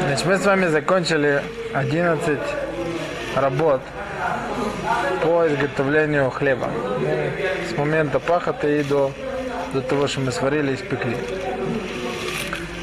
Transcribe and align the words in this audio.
Значит, 0.00 0.26
мы 0.26 0.38
с 0.38 0.44
вами 0.44 0.66
закончили 0.66 1.42
11 1.72 2.38
работ 3.34 3.80
по 5.22 5.46
изготовлению 5.46 6.30
хлеба. 6.30 6.70
С 7.68 7.76
момента 7.76 8.20
пахоты 8.20 8.80
и 8.80 8.82
до, 8.82 9.12
до 9.72 9.80
того, 9.82 10.06
что 10.06 10.20
мы 10.20 10.32
сварили 10.32 10.72
и 10.72 10.76
спекли. 10.76 11.16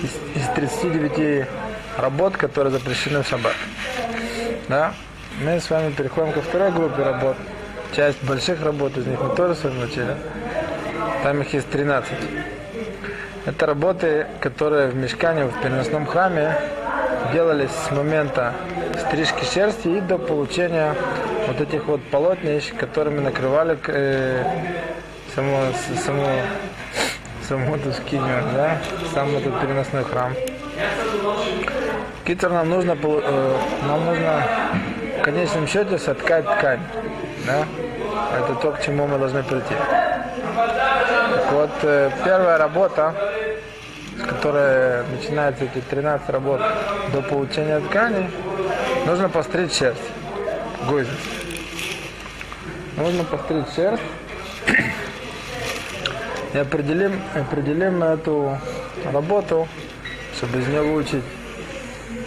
Из, 0.04 0.42
из 0.42 0.48
39 0.56 1.48
работ, 1.98 2.38
которые 2.38 2.72
запрещены 2.72 3.24
в 3.24 3.28
шаббат. 3.28 3.56
Да? 4.68 4.94
Мы 5.42 5.60
с 5.60 5.70
вами 5.70 5.92
переходим 5.92 6.34
ко 6.34 6.42
второй 6.42 6.72
группе 6.72 7.04
работ. 7.04 7.38
Часть 7.96 8.24
больших 8.24 8.62
работ 8.64 8.98
из 8.98 9.06
них 9.06 9.20
мы 9.22 9.36
тоже 9.36 9.56
с 9.56 9.64
вами 9.64 9.86
учили. 9.86 10.16
Там 11.24 11.42
их 11.42 11.54
есть 11.54 11.70
13. 11.70 12.14
Это 13.46 13.66
работы, 13.66 14.26
которые 14.40 14.88
в 14.88 14.96
мешкане, 14.96 15.46
в 15.46 15.62
переносном 15.62 16.06
храме 16.06 16.56
делались 17.34 17.72
с 17.72 17.92
момента 17.92 18.54
стрижки 18.98 19.44
шерсти 19.44 19.90
и 19.90 20.00
до 20.00 20.18
получения 20.18 20.96
вот 21.48 21.60
этих 21.60 21.86
вот 21.88 22.02
полотнищ, 22.10 22.72
которыми 22.74 23.20
накрывали 23.20 23.78
э, 23.88 24.46
саму, 25.36 25.58
саму, 26.06 26.26
саму 27.46 27.76
эту 27.76 27.92
скинию, 27.92 28.44
да, 28.54 28.78
сам 29.14 29.36
этот 29.36 29.60
переносной 29.60 30.06
храм. 30.06 30.34
Китер 32.24 32.50
нам 32.50 32.70
нужно, 32.70 32.96
э, 33.02 33.58
нам 33.86 34.06
нужно 34.06 34.44
в 35.20 35.22
конечном 35.22 35.68
счете 35.68 35.98
соткать 35.98 36.46
ткань, 36.46 36.80
да, 37.46 37.66
это 38.40 38.56
то, 38.56 38.72
к 38.72 38.82
чему 38.82 39.06
мы 39.06 39.18
должны 39.18 39.44
прийти. 39.44 39.76
Так 41.36 41.52
вот, 41.52 41.72
э, 41.82 42.10
первая 42.24 42.58
работа, 42.58 43.14
с 44.44 44.46
которой 44.46 45.06
начинается 45.08 45.64
эти 45.64 45.80
13 45.80 46.30
работ 46.30 46.60
до 47.14 47.22
получения 47.22 47.80
ткани, 47.80 48.30
нужно 49.06 49.30
постричь 49.30 49.72
шерсть. 49.72 50.02
Гойзис. 50.90 51.14
Нужно 52.98 53.24
постричь 53.24 53.74
шерсть 53.74 54.04
и 56.54 56.58
определим, 56.58 57.22
определим 57.34 58.04
эту 58.04 58.58
работу, 59.14 59.70
чтобы 60.36 60.60
из 60.60 60.68
нее 60.68 60.82
выучить 60.82 61.24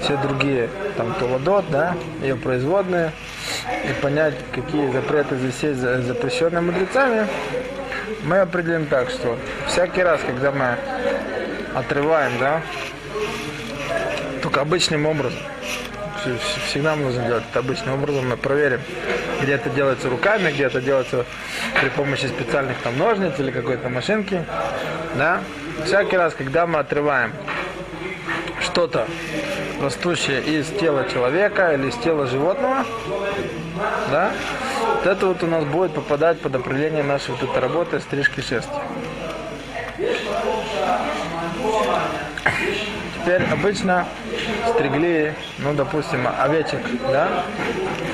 все 0.01 0.17
другие, 0.17 0.70
там 0.97 1.12
Толадот, 1.20 1.67
да, 1.69 1.95
ее 2.23 2.36
производные, 2.36 3.12
и 3.84 3.92
понять, 4.01 4.36
какие 4.55 4.91
запреты 4.91 5.36
здесь 5.36 5.62
есть 5.62 5.80
запрещенные 5.80 6.62
мудрецами, 6.62 7.27
мы 8.25 8.39
определим 8.39 8.86
так, 8.86 9.11
что 9.11 9.36
всякий 9.67 10.03
раз, 10.03 10.23
когда 10.27 10.51
мы 10.51 10.78
отрываем, 11.77 12.33
да, 12.39 12.63
только 14.43 14.63
обычным 14.63 15.05
образом, 15.07 15.39
всегда 16.67 16.97
нужно 16.97 17.25
делать 17.27 17.45
это 17.51 17.59
обычным 17.59 17.95
образом, 17.95 18.31
мы 18.31 18.37
проверим, 18.39 18.81
где 19.43 19.53
это 19.53 19.69
делается 19.69 20.09
руками, 20.09 20.51
где 20.51 20.65
это 20.65 20.81
делается 20.81 21.27
при 21.79 21.91
помощи 21.91 22.27
специальных 22.27 22.79
там 22.79 22.97
ножниц 22.97 23.35
или 23.39 23.51
какой-то 23.51 23.91
машинки, 23.91 24.43
да, 25.17 25.41
всякий 25.85 26.17
раз, 26.17 26.33
когда 26.35 26.67
мы 26.67 26.79
отрываем 26.79 27.33
что-то 28.63 29.07
растущее 29.83 30.41
из 30.43 30.69
тела 30.69 31.07
человека 31.13 31.75
или 31.75 31.89
из 31.89 31.95
тела 31.97 32.27
животного, 32.27 32.87
да, 34.11 34.33
вот 34.95 35.07
это 35.07 35.27
вот 35.27 35.43
у 35.43 35.47
нас 35.47 35.65
будет 35.65 35.93
попадать 35.93 36.41
под 36.41 36.55
определение 36.55 37.03
нашей 37.03 37.33
вот 37.33 37.43
этой 37.43 37.61
работы 37.61 38.01
стрижки 38.01 38.41
шерсти. 38.41 38.73
Теперь 43.14 43.42
обычно 43.51 44.07
стригли, 44.68 45.34
ну, 45.58 45.74
допустим, 45.74 46.29
овечек, 46.39 46.80
да, 47.11 47.42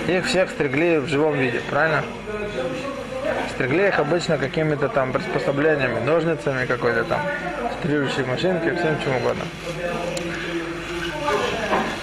их 0.06 0.26
всех 0.26 0.50
стригли 0.50 0.98
в 0.98 1.06
живом 1.06 1.34
виде, 1.34 1.60
правильно? 1.68 2.02
Стригли 3.50 3.88
их 3.88 3.98
обычно 3.98 4.38
какими-то 4.38 4.88
там 4.88 5.12
приспособлениями, 5.12 6.00
ножницами 6.00 6.64
какой-то 6.64 7.04
там, 7.04 7.20
стрижущей 7.78 8.24
машинкой, 8.24 8.74
всем 8.76 8.98
чем 9.02 9.16
угодно. 9.16 9.44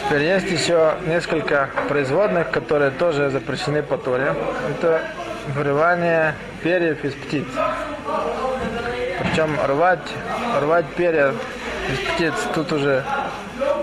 Теперь 0.06 0.23
есть 0.23 0.50
еще 0.50 0.95
несколько 1.06 1.69
производных, 1.88 2.50
которые 2.51 2.91
тоже 2.91 3.29
запрещены 3.29 3.84
по 3.84 3.97
Торе. 3.97 4.34
Это 4.69 5.03
вырывание 5.56 6.34
перьев 6.63 7.03
из 7.06 7.13
птиц. 7.13 7.45
Причем 9.19 9.56
рвать, 9.68 10.07
рвать 10.62 10.85
перья 10.97 11.34
птиц 11.97 12.33
тут 12.53 12.72
уже 12.72 13.03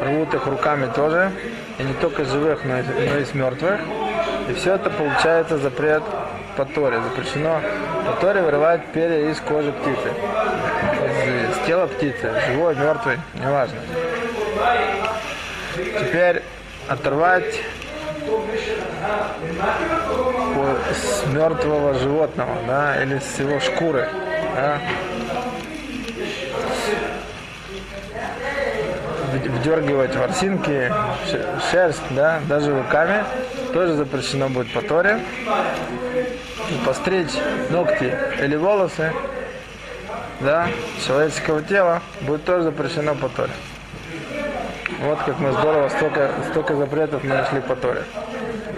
рвут 0.00 0.34
их 0.34 0.46
руками 0.46 0.90
тоже. 0.94 1.32
И 1.78 1.82
не 1.82 1.92
только 1.94 2.24
живых, 2.24 2.64
но 2.64 2.78
и, 2.78 2.82
но 2.82 3.18
и 3.18 3.24
с 3.24 3.34
мертвых. 3.34 3.80
И 4.48 4.54
все 4.54 4.74
это 4.74 4.90
получается 4.90 5.58
запрет 5.58 6.02
по 6.56 6.64
Торе. 6.64 7.00
Запрещено 7.02 7.60
по 8.06 8.12
Торе 8.20 8.42
вырывать 8.42 8.86
перья 8.92 9.30
из 9.30 9.38
кожи 9.40 9.72
птицы. 9.72 10.12
Из, 11.04 11.58
из 11.58 11.66
тела 11.66 11.86
птицы. 11.86 12.32
Живой, 12.46 12.74
мертвый, 12.76 13.18
неважно. 13.34 13.78
Теперь 15.74 16.42
оторвать 16.88 17.60
с 20.94 21.26
мертвого 21.26 21.94
животного, 21.94 22.56
да, 22.66 23.02
или 23.02 23.18
с 23.18 23.38
его 23.38 23.60
шкуры, 23.60 24.08
да, 24.54 24.80
вдергивать 29.36 30.16
ворсинки, 30.16 30.92
шерсть, 31.70 32.02
да, 32.10 32.40
даже 32.48 32.76
руками, 32.76 33.24
тоже 33.72 33.94
запрещено 33.94 34.48
будет 34.48 34.72
по 34.72 34.82
Торе. 34.82 35.20
Постричь 36.84 37.34
ногти 37.70 38.16
или 38.40 38.56
волосы, 38.56 39.12
да, 40.40 40.68
человеческого 41.06 41.62
тела 41.62 42.02
будет 42.22 42.44
тоже 42.44 42.64
запрещено 42.64 43.14
по 43.14 43.28
Торе. 43.28 43.52
Вот 45.00 45.18
как 45.24 45.38
мы 45.38 45.52
здорово, 45.52 45.88
столько, 45.88 46.30
столько 46.50 46.74
запретов 46.74 47.22
мы 47.22 47.34
нашли 47.34 47.60
по 47.60 47.76
Торе. 47.76 48.02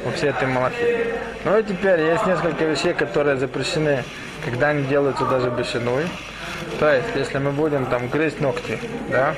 Во 0.05 0.13
всей 0.13 0.31
этой 0.31 0.49
малахе. 0.49 1.15
Ну 1.45 1.59
и 1.59 1.63
теперь 1.63 2.01
есть 2.01 2.27
несколько 2.27 2.65
вещей, 2.65 2.95
которые 2.95 3.37
запрещены, 3.37 4.05
когда 4.45 4.69
они 4.69 4.85
делаются 4.85 5.25
даже 5.27 5.51
бешеной. 5.51 6.07
То 6.79 6.93
есть, 6.93 7.09
если 7.15 7.39
мы 7.39 7.53
будем 7.53 7.87
там 7.87 8.09
грызть 8.09 8.41
ногти, 8.41 8.79
да, 9.11 9.35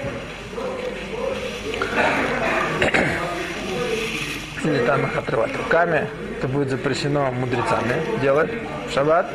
или 4.64 4.78
там 4.86 5.04
их 5.04 5.16
отрывать 5.16 5.56
руками, 5.56 6.08
это 6.38 6.48
будет 6.48 6.70
запрещено 6.70 7.30
мудрецами 7.32 8.20
делать 8.20 8.50
в 8.88 8.92
шаббат. 8.92 9.26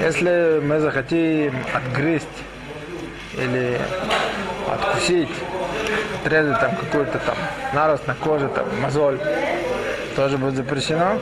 Если 0.00 0.60
мы 0.64 0.80
захотим 0.80 1.54
отгрызть 1.74 2.26
или 3.34 3.78
откусить, 4.70 5.30
отрезать 6.20 6.60
там 6.60 6.76
какой-то 6.76 7.18
там 7.18 7.36
нарост 7.72 8.06
на 8.06 8.14
коже, 8.14 8.48
там 8.48 8.66
мозоль, 8.80 9.20
тоже 10.16 10.38
будет 10.38 10.54
запрещено. 10.54 11.18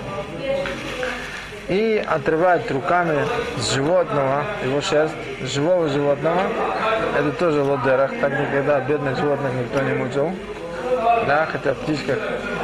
И 1.69 2.05
отрывать 2.05 2.69
руками 2.71 3.25
с 3.57 3.75
животного, 3.75 4.45
его 4.65 4.81
шерсть, 4.81 5.15
с 5.43 5.53
живого 5.53 5.89
животного, 5.89 6.43
это 7.19 7.33
тоже 7.33 7.63
в 7.63 7.69
лодерах, 7.71 8.13
так 8.21 8.33
никогда 8.39 8.81
бедных 8.81 9.17
животных 9.19 9.53
никто 9.55 9.83
не 9.83 9.95
мучил. 9.95 10.33
Да, 11.27 11.47
хотя 11.51 11.75
в 11.75 11.79
птичках 11.79 12.19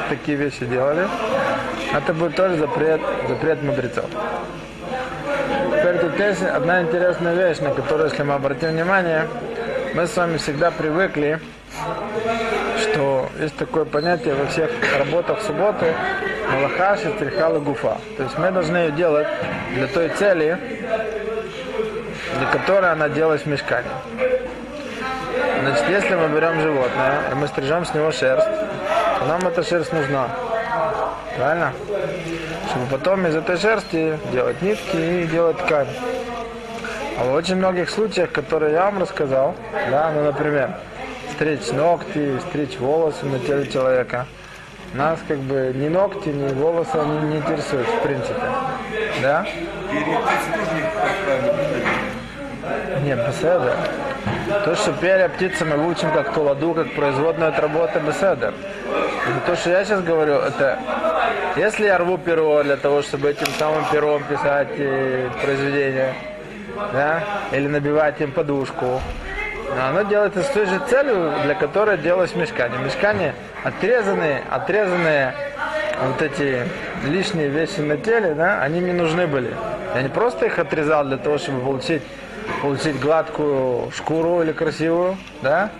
такие 0.08 0.36
вещи 0.36 0.64
делали. 0.64 1.06
Это 1.94 2.12
будет 2.12 2.34
тоже 2.36 2.56
запрет, 2.56 3.00
запрет 3.28 3.62
мудрецов. 3.62 4.06
Теперь 5.70 5.98
тут 5.98 6.18
есть 6.18 6.42
одна 6.42 6.82
интересная 6.82 7.34
вещь, 7.34 7.58
на 7.58 7.70
которую, 7.70 8.08
если 8.08 8.22
мы 8.22 8.34
обратим 8.34 8.70
внимание, 8.70 9.28
мы 9.94 10.06
с 10.06 10.16
вами 10.16 10.36
всегда 10.36 10.70
привыкли, 10.70 11.40
что 12.82 13.28
есть 13.40 13.56
такое 13.56 13.84
понятие 13.84 14.34
во 14.34 14.46
всех 14.46 14.70
работах 14.98 15.38
в 15.40 15.42
субботу 15.42 15.84
Малахаши, 16.52 17.10
Трихала, 17.18 17.58
Гуфа. 17.58 17.98
То 18.16 18.24
есть 18.24 18.38
мы 18.38 18.50
должны 18.50 18.76
ее 18.76 18.90
делать 18.92 19.28
для 19.74 19.86
той 19.86 20.08
цели, 20.10 20.58
для 22.38 22.46
которой 22.52 22.90
она 22.90 23.08
делалась 23.08 23.42
в 23.42 23.46
мешкане. 23.46 23.88
Значит, 25.66 25.88
если 25.88 26.14
мы 26.14 26.28
берем 26.28 26.60
животное, 26.60 27.22
и 27.32 27.34
мы 27.34 27.48
стрижем 27.48 27.84
с 27.84 27.92
него 27.92 28.12
шерсть, 28.12 28.46
то 29.18 29.26
нам 29.26 29.44
эта 29.48 29.64
шерсть 29.64 29.92
нужна. 29.92 30.28
Правильно? 31.36 31.72
Чтобы 32.70 32.86
потом 32.88 33.26
из 33.26 33.34
этой 33.34 33.56
шерсти 33.56 34.16
делать 34.30 34.62
нитки 34.62 34.96
и 34.96 35.26
делать 35.26 35.56
ткань. 35.58 35.88
А 37.18 37.24
в 37.24 37.34
очень 37.34 37.56
многих 37.56 37.90
случаях, 37.90 38.30
которые 38.30 38.74
я 38.74 38.84
вам 38.84 39.00
рассказал, 39.00 39.56
да, 39.90 40.12
ну, 40.14 40.22
например, 40.22 40.70
стричь 41.32 41.72
ногти, 41.72 42.38
стричь 42.48 42.78
волосы 42.78 43.26
на 43.26 43.40
теле 43.40 43.66
человека, 43.66 44.26
нас 44.94 45.18
как 45.26 45.38
бы 45.38 45.72
ни 45.74 45.88
ногти, 45.88 46.28
ни 46.28 46.54
волосы 46.54 46.94
они 46.94 47.18
не 47.26 47.38
интересуют, 47.38 47.88
в 47.88 48.02
принципе. 48.02 48.40
Да? 49.20 49.44
Нет, 53.02 53.18
беседа. 53.26 53.74
То, 54.64 54.74
что 54.74 54.92
перья 54.92 55.28
птицы 55.28 55.64
мы 55.64 55.76
выучим 55.76 56.10
как 56.12 56.32
туладу, 56.32 56.74
как 56.74 56.92
производную 56.94 57.50
от 57.50 57.58
работы 57.58 58.00
беседер. 58.00 58.54
И 58.54 59.46
то, 59.46 59.56
что 59.56 59.70
я 59.70 59.84
сейчас 59.84 60.02
говорю, 60.02 60.34
это 60.34 60.78
если 61.56 61.86
я 61.86 61.98
рву 61.98 62.18
перо 62.18 62.62
для 62.62 62.76
того, 62.76 63.02
чтобы 63.02 63.30
этим 63.30 63.46
самым 63.58 63.84
пером 63.90 64.22
писать 64.24 64.68
э, 64.78 65.28
произведение, 65.42 66.14
да, 66.92 67.22
или 67.52 67.66
набивать 67.66 68.20
им 68.20 68.32
подушку, 68.32 69.00
но 69.74 69.86
оно 69.88 70.02
делается 70.02 70.42
с 70.42 70.48
той 70.48 70.66
же 70.66 70.80
целью, 70.88 71.32
для 71.44 71.54
которой 71.54 71.98
делалось 71.98 72.34
мешкание. 72.34 72.78
Мешкание 72.78 73.34
отрезанные, 73.64 74.42
отрезанные 74.50 75.34
вот 76.02 76.22
эти 76.22 76.68
лишние 77.04 77.48
вещи 77.48 77.80
на 77.80 77.96
теле, 77.96 78.34
да, 78.34 78.62
они 78.62 78.80
мне 78.80 78.92
нужны 78.92 79.26
были. 79.26 79.52
Я 79.94 80.02
не 80.02 80.08
просто 80.08 80.46
их 80.46 80.58
отрезал 80.58 81.04
для 81.04 81.16
того, 81.16 81.38
чтобы 81.38 81.60
получить, 81.60 82.02
получить 82.62 82.98
гладкую 83.00 83.90
шкуру 83.92 84.42
или 84.42 84.52
красивую, 84.52 85.16
да. 85.42 85.70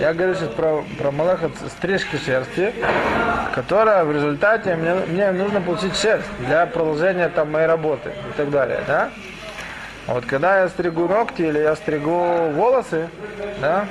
Я 0.00 0.12
говорю 0.12 0.34
сейчас 0.34 0.48
про, 0.50 0.84
про 0.98 1.10
малахат 1.10 1.52
стрижки 1.76 2.16
шерсти, 2.16 2.72
которая 3.54 4.04
в 4.04 4.12
результате 4.12 4.76
мне, 4.76 4.94
мне 5.06 5.32
нужно 5.32 5.60
получить 5.60 5.96
шерсть 5.96 6.28
для 6.40 6.66
продолжения 6.66 7.28
там 7.28 7.50
моей 7.52 7.66
работы 7.66 8.10
и 8.10 8.36
так 8.36 8.50
далее, 8.50 8.80
да. 8.86 9.10
Вот 10.06 10.24
когда 10.26 10.60
я 10.60 10.68
стригу 10.68 11.08
ногти 11.08 11.42
или 11.42 11.58
я 11.58 11.74
стригу 11.74 12.50
волосы, 12.52 13.08
да, 13.60 13.86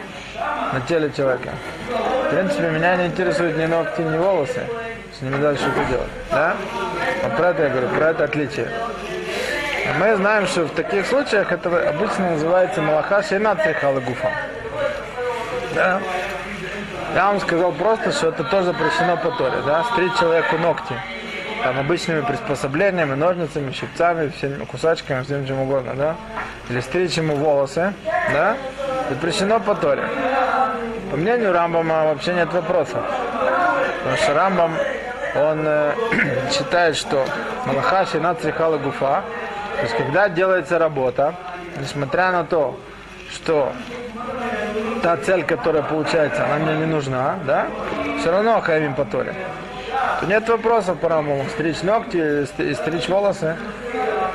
на 0.72 0.82
теле 0.82 1.12
человека, 1.16 1.50
в 2.26 2.30
принципе, 2.30 2.70
меня 2.70 2.96
не 2.96 3.08
интересуют 3.08 3.58
ни 3.58 3.66
ногти, 3.66 4.02
ни 4.02 4.18
волосы. 4.18 4.62
С 5.18 5.22
ними 5.22 5.42
дальше 5.42 5.64
что 5.72 5.86
делать, 5.86 6.10
да? 6.30 6.56
Вот 7.24 7.38
про 7.38 7.50
это 7.50 7.64
я 7.64 7.70
говорю, 7.70 7.88
про 7.90 8.10
это 8.10 8.26
отличие. 8.26 8.70
Мы 10.00 10.16
знаем, 10.16 10.48
что 10.48 10.66
в 10.66 10.72
таких 10.72 11.06
случаях 11.06 11.52
это 11.52 11.90
обычно 11.90 12.32
называется 12.32 12.82
малаха 12.82 13.24
шейна 13.24 13.56
трихала 13.56 14.00
гуфа. 14.00 14.32
Да? 15.74 16.02
Я 17.14 17.28
вам 17.28 17.40
сказал 17.40 17.72
просто, 17.72 18.12
что 18.12 18.30
это 18.30 18.44
тоже 18.44 18.66
запрещено 18.66 19.18
по 19.18 19.32
Торе, 19.32 19.62
да? 19.66 19.84
Стричь 19.84 20.16
человеку 20.20 20.58
ногти 20.58 20.96
там 21.66 21.80
обычными 21.80 22.22
приспособлениями, 22.22 23.16
ножницами, 23.16 23.72
щипцами, 23.72 24.30
всеми 24.30 24.64
кусачками, 24.66 25.24
всем 25.24 25.48
чем 25.48 25.62
угодно, 25.62 25.96
да? 25.96 26.16
Или 26.70 26.80
стричь 26.80 27.18
ему 27.18 27.36
волосы, 27.36 27.92
да? 28.32 28.56
Запрещено 29.10 29.60
по 29.60 29.74
Торе. 29.74 30.08
По 31.10 31.18
мнению 31.18 31.54
Рамбама 31.54 32.06
вообще 32.06 32.34
нет 32.34 32.54
вопросов. 32.54 33.00
Потому 33.98 34.18
что 34.18 34.34
Рамбам, 34.36 34.74
он 35.36 35.64
э, 35.66 35.94
считает, 36.52 36.96
что 36.96 37.26
Малаха 37.66 38.06
Шина 38.06 38.36
Црихала 38.36 38.78
Гуфа, 38.78 39.24
то 39.76 39.82
есть 39.84 39.96
когда 39.96 40.30
делается 40.30 40.80
работа, 40.80 41.36
несмотря 41.80 42.32
на 42.32 42.44
то, 42.44 42.80
что 43.32 43.74
та 45.02 45.18
цель, 45.18 45.44
которая 45.44 45.84
получается, 45.84 46.46
она 46.46 46.58
мне 46.58 46.78
не 46.78 46.86
нужна, 46.86 47.40
да, 47.46 47.68
все 48.20 48.32
равно 48.32 48.62
хаявим 48.62 48.96
по 48.96 49.06
Торе 49.06 49.34
то 50.20 50.26
нет 50.26 50.48
вопросов 50.48 51.00
по 51.00 51.10
Рамбаму. 51.10 51.46
Стричь 51.50 51.82
ногти 51.82 52.46
и 52.62 52.74
стричь 52.74 53.08
волосы 53.08 53.58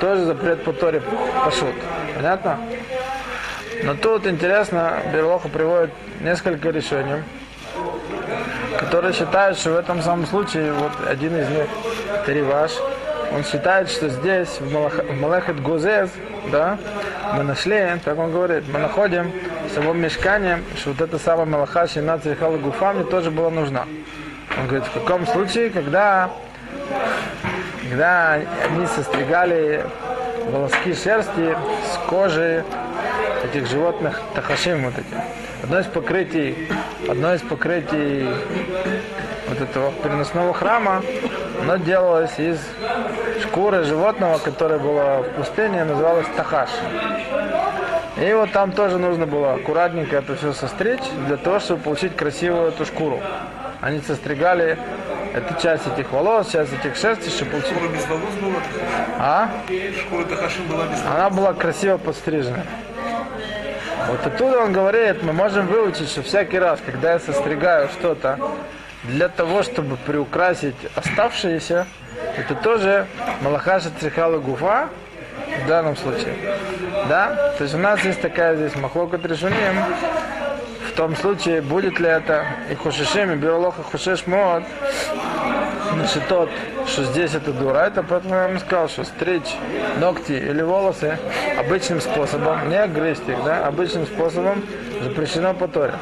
тоже 0.01 0.25
запрет 0.25 0.65
по 0.65 0.73
Торе 0.73 1.03
пошут. 1.45 1.75
Понятно? 2.15 2.59
Но 3.83 3.95
тут 3.95 4.27
интересно, 4.27 4.99
Берлоха 5.13 5.49
приводит 5.49 5.91
несколько 6.21 6.71
решений, 6.71 7.23
которые 8.79 9.15
считают, 9.15 9.59
что 9.59 9.71
в 9.71 9.77
этом 9.77 10.03
самом 10.03 10.27
случае, 10.27 10.73
вот 10.73 10.93
один 11.09 11.35
из 11.37 11.49
них, 11.49 11.67
Териваш, 12.27 12.73
он 13.33 13.45
считает, 13.45 13.89
что 13.89 14.09
здесь, 14.09 14.49
в, 14.61 14.73
Малах, 14.73 14.95
в 14.95 15.21
Малахет 15.21 15.61
Гузез, 15.63 16.11
да, 16.51 16.79
мы 17.35 17.43
нашли, 17.45 17.93
так 18.05 18.19
он 18.19 18.33
говорит, 18.33 18.65
мы 18.73 18.79
находим 18.79 19.33
в 19.69 19.75
самом 19.75 20.01
мешкании, 20.01 20.59
что 20.77 20.91
вот 20.91 21.01
эта 21.01 21.19
самая 21.19 21.47
Малаха 21.47 21.87
Шина 21.87 22.19
Црихала 22.19 22.57
Гуфа 22.57 22.93
тоже 23.05 23.31
была 23.31 23.51
нужна. 23.51 23.87
Он 24.59 24.67
говорит, 24.67 24.87
в 24.87 24.93
каком 24.93 25.27
случае, 25.27 25.71
когда, 25.71 26.31
когда 27.89 28.33
они 28.33 28.87
состригали 28.87 29.85
волоски 30.51 30.95
шерсти 30.95 31.57
с 31.93 32.09
кожи 32.09 32.65
этих 33.45 33.69
животных 33.69 34.21
тахашим 34.35 34.85
вот 34.85 34.95
эти. 34.95 35.23
Одно 35.63 35.81
из 35.81 35.87
покрытий, 35.87 36.69
одно 37.09 37.35
из 37.35 37.43
покрытий 37.43 38.29
вот 39.49 39.61
этого 39.61 39.93
переносного 40.03 40.53
храма, 40.55 41.03
оно 41.63 41.77
делалось 41.77 42.39
из 42.39 42.59
шкуры 43.43 43.85
животного, 43.85 44.39
которое 44.39 44.79
было 44.79 45.23
в 45.23 45.31
пустыне, 45.37 45.85
называлось 45.85 46.27
тахаш. 46.37 46.71
И 48.21 48.33
вот 48.33 48.53
там 48.53 48.73
тоже 48.73 48.99
нужно 48.99 49.27
было 49.27 49.55
аккуратненько 49.55 50.17
это 50.17 50.37
все 50.37 50.53
состричь, 50.53 51.01
для 51.27 51.37
того, 51.37 51.61
чтобы 51.61 51.83
получить 51.83 52.17
красивую 52.17 52.69
эту 52.69 52.85
шкуру. 52.85 53.21
Они 53.81 54.01
состригали 54.01 54.79
эту 55.33 55.61
часть 55.63 55.87
этих 55.87 56.11
волос, 56.13 56.51
часть 56.51 56.73
этих 56.73 56.97
шерсти, 56.97 57.31
чтобы 57.31 57.53
получить... 57.53 57.73
Шкура 57.73 57.89
без 57.89 58.07
волос 58.07 58.35
была? 58.43 58.61
А? 59.19 59.49
Шкура 59.99 60.25
Тахашим 60.25 60.67
была 60.67 60.85
без 60.87 61.01
волос? 61.01 61.15
Она 61.15 61.31
была 61.31 61.53
красиво 61.55 61.97
подстрижена. 61.97 62.63
Вот 64.09 64.27
оттуда 64.27 64.59
он 64.59 64.73
говорит, 64.73 65.23
мы 65.23 65.33
можем 65.33 65.67
выучить, 65.67 66.11
что 66.11 66.23
всякий 66.23 66.59
раз, 66.59 66.81
когда 66.85 67.13
я 67.13 67.21
состригаю 67.21 67.89
что-то 67.89 68.39
для 69.05 69.29
того, 69.29 69.63
чтобы 69.63 69.97
приукрасить 69.97 70.77
оставшиеся, 70.95 71.87
это 72.37 72.55
тоже 72.55 73.07
Малахаша 73.43 73.91
Црихала 73.99 74.39
Гуфа 74.39 74.89
в 75.65 75.69
данном 75.69 75.97
случае. 75.97 76.35
Да? 77.09 77.55
То 77.59 77.65
есть 77.65 77.75
у 77.75 77.79
нас 77.79 78.05
есть 78.05 78.21
такая 78.21 78.57
здесь 78.57 78.77
махлока 78.77 79.19
Трешуним, 79.19 79.85
в 80.91 80.93
том 80.97 81.17
случае, 81.17 81.63
будет 81.63 81.99
ли 81.99 82.09
это 82.09 82.45
и 82.71 82.75
хушишим, 82.75 83.33
и 83.33 83.37
биолоха 83.37 83.83
хушеш 83.83 84.27
мод, 84.27 84.65
значит, 85.93 86.27
тот, 86.29 86.51
что 86.87 87.05
здесь 87.05 87.35
это 87.35 87.53
дура, 87.53 87.79
это 87.87 88.03
поэтому 88.03 88.35
я 88.35 88.49
вам 88.49 88.59
сказал, 88.59 88.89
что 88.89 89.05
стричь 89.05 89.57
ногти 89.99 90.33
или 90.33 90.63
волосы 90.63 91.19
обычным 91.59 92.01
способом, 92.01 92.69
не 92.69 92.87
грызть 92.89 93.29
их, 93.29 93.43
да, 93.45 93.67
обычным 93.67 94.07
способом 94.07 94.65
запрещено 95.03 95.55
по 95.55 95.69
Торе. 95.69 95.95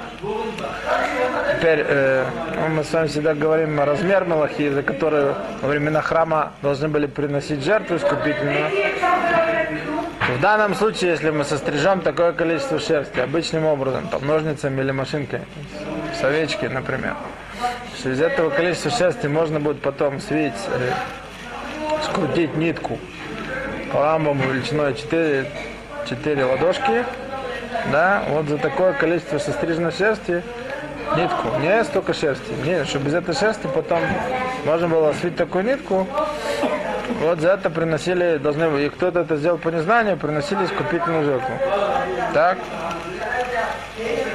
Теперь 1.59 1.85
э, 1.89 2.25
мы 2.69 2.85
с 2.85 2.93
вами 2.93 3.09
всегда 3.09 3.35
говорим 3.35 3.81
о 3.81 3.85
размер 3.85 4.25
Малахи, 4.25 4.69
за 4.69 4.85
который 4.85 5.35
во 5.61 5.69
времена 5.69 6.01
храма 6.03 6.53
должны 6.63 6.87
были 6.87 7.07
приносить 7.07 7.65
жертву 7.65 7.97
искупительную. 7.97 8.71
В 10.37 10.41
данном 10.41 10.77
случае, 10.77 11.11
если 11.11 11.31
мы 11.31 11.43
сострижем 11.43 12.01
такое 12.01 12.31
количество 12.31 12.79
шерсти 12.79 13.19
обычным 13.19 13.65
образом, 13.65 14.07
там, 14.07 14.25
ножницами 14.25 14.81
или 14.81 14.93
машинкой, 14.93 15.41
с 16.17 16.23
овечки, 16.23 16.67
например, 16.67 17.17
что 17.99 18.11
из 18.11 18.21
этого 18.21 18.51
количества 18.51 18.93
шерсти 18.93 19.27
можно 19.27 19.59
будет 19.59 19.83
потом 19.83 20.21
свить, 20.21 20.53
э, 20.69 20.93
скрутить 22.05 22.57
нитку 22.57 23.01
по 23.93 23.99
рамбам 24.05 24.39
величиной 24.39 24.95
4, 24.95 25.51
4 26.09 26.45
ладошки, 26.45 27.05
да, 27.91 28.23
вот 28.29 28.47
за 28.47 28.59
такое 28.59 28.93
количество 28.93 29.39
состриженной 29.39 29.91
шерсти 29.91 30.45
нитку, 31.17 31.59
не 31.61 31.85
столько 31.85 32.13
шерсти, 32.15 32.53
не, 32.65 32.85
чтобы 32.85 33.09
из 33.09 33.15
этой 33.15 33.35
шерсти 33.35 33.69
потом 33.75 34.01
можно 34.65 34.89
было 34.89 35.13
свить 35.13 35.37
такую 35.37 35.65
нитку, 35.65 36.07
вот 37.21 37.41
за 37.41 37.53
это 37.53 37.71
приносили, 37.71 38.39
должны, 38.39 38.85
и 38.85 38.89
кто-то 38.89 39.21
это 39.21 39.37
сделал 39.37 39.59
по 39.59 39.69
незнанию, 39.69 40.17
приносили 40.17 40.65
искупительную 40.65 41.25
жертву. 41.25 41.55
Так? 42.33 42.59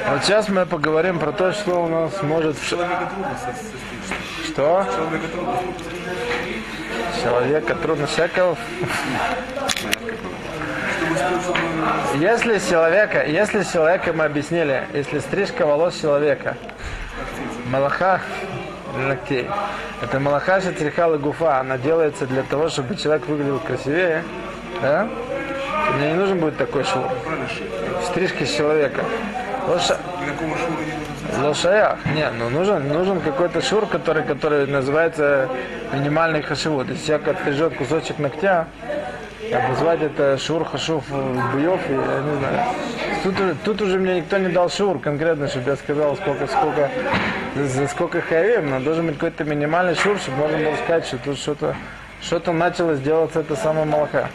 Вот 0.10 0.24
сейчас 0.24 0.50
мы 0.50 0.65
поговорим 0.65 1.20
про 1.20 1.32
то, 1.32 1.53
что 1.53 1.84
у 1.84 1.88
нас 1.88 2.22
может... 2.22 2.62
Человека 2.62 3.10
трудно. 3.10 3.38
Что? 4.46 4.86
Человека 7.22 7.75
трудно 7.75 8.08
всякого. 8.08 8.58
Если 12.15 12.60
человека, 12.70 13.25
если 13.25 13.63
человека 13.63 14.13
мы 14.13 14.25
объяснили, 14.25 14.84
если 14.94 15.20
стрижка 15.20 15.65
волос 15.65 16.00
человека, 16.00 16.56
малаха 17.65 18.22
ногтей, 18.96 19.50
это 20.01 20.20
малаха 20.20 20.62
шатрихала 20.62 21.18
гуфа, 21.18 21.60
она 21.60 21.77
делается 21.77 22.27
для 22.27 22.44
того, 22.44 22.70
чтобы 22.70 22.96
человек 22.96 23.27
выглядел 23.27 23.60
красивее, 23.60 24.24
да? 24.82 25.08
Мне 25.98 26.12
не 26.12 26.18
нужен 26.18 26.39
будет 26.39 26.58
такой 26.58 26.84
шур. 26.84 27.03
В 28.01 28.06
стрижке 28.06 28.46
с 28.46 28.56
человека. 28.56 29.03
Лоша, 29.68 29.98
шура 31.53 31.98
не 32.13 32.30
ну 32.32 32.50
нужен, 32.50 32.88
нужен 32.89 33.22
какой-то 33.22 33.62
шур, 33.62 33.86
который, 33.86 34.24
который 34.24 34.68
называется 34.68 35.50
минимальный 35.94 36.42
хашивот. 36.42 36.89
Если 36.89 37.08
человек 37.08 37.27
отрежет 37.30 37.75
кусочек 37.77 38.20
ногтя, 38.20 38.68
обозвать 39.52 40.02
это 40.02 40.38
шур, 40.38 40.66
хашув, 40.66 41.04
буев, 41.10 41.80
я 41.90 41.96
не 41.96 42.38
знаю. 42.38 42.66
Тут, 43.24 43.36
тут 43.64 43.82
уже 43.82 44.00
мне 44.00 44.18
никто 44.18 44.38
не 44.38 44.50
дал 44.50 44.70
шур 44.70 45.00
конкретно, 45.00 45.48
чтобы 45.48 45.72
я 45.72 45.76
сказал, 45.76 46.16
сколько, 46.16 46.48
сколько, 46.48 46.92
за, 47.56 47.88
сколько 47.88 48.22
хаявим, 48.22 48.70
но 48.70 48.80
должен 48.80 49.08
быть 49.08 49.16
какой-то 49.16 49.44
минимальный 49.44 49.96
шур, 49.96 50.18
чтобы 50.18 50.38
можно 50.38 50.58
было 50.58 50.76
сказать, 50.84 51.06
что 51.06 51.18
тут 51.18 51.38
что-то 51.38 51.76
что-то 52.22 52.54
начало 52.54 52.96
делаться 52.96 53.42
это 53.42 53.56
самое 53.56 53.86
молока. 53.86 54.30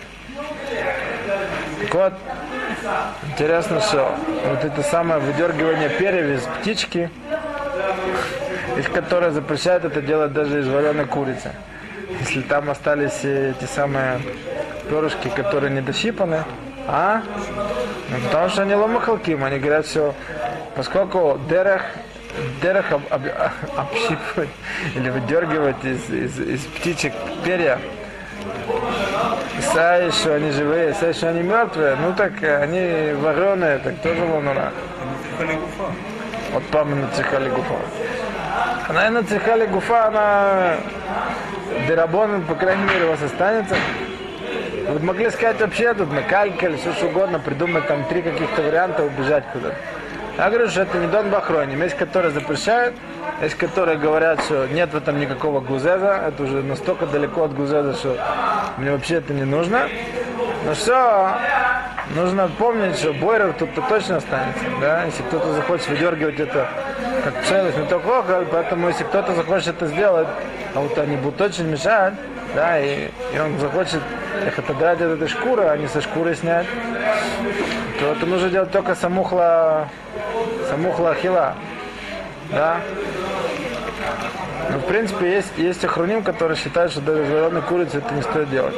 Так 1.80 1.94
вот, 1.94 2.12
Интересно, 3.30 3.80
что 3.80 4.14
вот 4.46 4.64
это 4.64 4.82
самое 4.82 5.20
выдергивание 5.20 5.88
перьев 5.88 6.38
из 6.38 6.42
птички, 6.42 7.10
из 8.76 8.86
которой 8.86 9.30
запрещают 9.30 9.84
это 9.84 10.00
делать 10.00 10.32
даже 10.32 10.60
из 10.60 10.68
вареной 10.68 11.06
курицы. 11.06 11.52
Если 12.20 12.40
там 12.42 12.70
остались 12.70 13.20
э, 13.24 13.50
эти 13.50 13.68
самые 13.68 14.20
перышки, 14.88 15.28
которые 15.28 15.70
не 15.70 15.80
дощипаны, 15.80 16.44
а? 16.86 17.22
Ну, 18.10 18.16
потому 18.26 18.48
что 18.48 18.62
они 18.62 18.74
ломахалким, 18.74 19.44
они 19.44 19.58
говорят, 19.58 19.86
что 19.86 20.14
поскольку 20.74 21.38
дерех, 21.48 21.82
дерех 22.62 22.90
об- 22.92 23.02
об- 23.10 23.22
общипывать 23.76 24.48
или 24.94 25.10
выдергивать 25.10 25.84
из, 25.84 26.10
из, 26.10 26.38
из 26.40 26.60
птичек 26.66 27.12
перья, 27.44 27.78
Сай, 29.72 30.10
что 30.12 30.36
они 30.36 30.50
живые, 30.52 30.94
сай, 30.94 31.12
что 31.12 31.28
они 31.30 31.42
мертвые, 31.42 31.96
ну 31.96 32.14
так 32.14 32.32
они 32.42 33.12
вареные, 33.14 33.78
так 33.78 34.00
тоже 34.00 34.22
лунура. 34.24 34.72
Вот 36.52 36.64
памя 36.70 36.94
нацехали 36.94 37.50
гуфа. 37.50 37.74
Она 38.88 39.08
и 39.08 39.10
нацехали 39.10 39.66
гуфа, 39.66 40.06
она 40.06 40.76
Дерабон, 41.86 42.42
по 42.42 42.54
крайней 42.54 42.84
мере, 42.84 43.06
у 43.06 43.10
вас 43.10 43.22
останется. 43.22 43.74
Вы 44.88 45.00
могли 45.00 45.30
сказать 45.30 45.60
вообще 45.60 45.92
тут 45.92 46.10
на 46.10 46.22
калькаль, 46.22 46.78
все 46.78 46.92
что 46.94 47.08
угодно, 47.08 47.38
придумать 47.38 47.86
там 47.86 48.04
три 48.04 48.22
каких-то 48.22 48.62
варианта, 48.62 49.04
убежать 49.04 49.44
куда-то. 49.52 49.76
Я 50.38 50.48
говорю, 50.48 50.68
что 50.68 50.82
это 50.82 50.96
не 50.96 51.08
Дон 51.08 51.28
Бахроним. 51.28 51.82
Есть, 51.82 51.96
которые 51.96 52.30
запрещают, 52.30 52.94
есть, 53.42 53.56
которые 53.56 53.98
говорят, 53.98 54.40
что 54.40 54.66
нет 54.68 54.90
в 54.94 54.96
этом 54.96 55.20
никакого 55.20 55.60
гузеза. 55.60 56.22
Это 56.28 56.42
уже 56.42 56.62
настолько 56.62 57.04
далеко 57.04 57.44
от 57.44 57.54
гузеза, 57.54 57.92
что 57.94 58.16
мне 58.78 58.90
вообще 58.92 59.16
это 59.16 59.34
не 59.34 59.44
нужно. 59.44 59.88
Но 60.64 60.72
все, 60.72 61.34
нужно 62.14 62.48
помнить, 62.48 62.96
что 62.96 63.12
бойров 63.12 63.56
тут-то 63.58 63.82
точно 63.82 64.16
останется. 64.16 64.64
Да? 64.80 65.04
Если 65.04 65.22
кто-то 65.24 65.52
захочет 65.52 65.88
выдергивать 65.88 66.40
это 66.40 66.66
как 67.24 67.44
целость, 67.44 67.76
не 67.76 67.86
то 67.86 67.98
плохо, 67.98 68.42
поэтому 68.50 68.88
если 68.88 69.04
кто-то 69.04 69.34
захочет 69.34 69.68
это 69.68 69.86
сделать, 69.88 70.28
а 70.74 70.80
вот 70.80 70.96
они 70.96 71.16
будут 71.16 71.40
очень 71.42 71.66
мешать, 71.66 72.14
да, 72.54 72.78
и, 72.78 73.08
и 73.34 73.38
он 73.38 73.58
захочет 73.58 74.00
их 74.46 74.58
отодрать 74.58 75.00
от 75.00 75.12
этой 75.12 75.28
шкуры, 75.28 75.64
а 75.64 75.76
не 75.76 75.88
со 75.88 76.00
шкуры 76.00 76.34
снять, 76.34 76.66
то 78.00 78.12
это 78.12 78.26
нужно 78.26 78.48
делать 78.48 78.70
только 78.70 78.94
самухла, 78.94 79.88
самухла 80.68 81.10
ахила. 81.10 81.54
Да? 82.50 82.80
Ну, 84.70 84.78
в 84.78 84.84
принципе, 84.84 85.32
есть, 85.32 85.52
есть 85.56 85.84
охруним, 85.84 86.22
которые 86.22 86.56
считают, 86.56 86.92
что 86.92 87.00
даже 87.00 87.22
из 87.22 87.64
курицы 87.64 87.98
это 87.98 88.14
не 88.14 88.22
стоит 88.22 88.50
делать. 88.50 88.74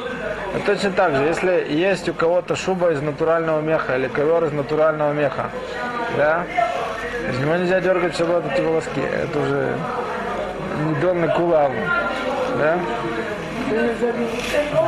Но 0.53 0.61
точно 0.67 0.91
так 0.91 1.15
же, 1.15 1.23
если 1.23 1.67
есть 1.69 2.09
у 2.09 2.15
кого-то 2.15 2.57
шуба 2.57 2.93
из 2.93 3.01
натурального 3.01 3.61
меха 3.61 3.97
или 3.97 4.09
ковер 4.09 4.45
из 4.45 4.53
натурального 4.53 5.13
меха, 5.13 5.51
да, 6.17 6.45
из 7.31 7.39
него 7.39 7.57
нельзя 7.57 7.81
дергать 7.81 8.15
все 8.15 8.25
вот 8.25 8.45
эти 8.51 8.61
волоски. 8.61 9.01
Это 9.01 9.39
уже 9.39 9.75
не 10.87 10.95
донный 11.01 11.29
кулав. 11.29 11.73
Да? 12.59 12.79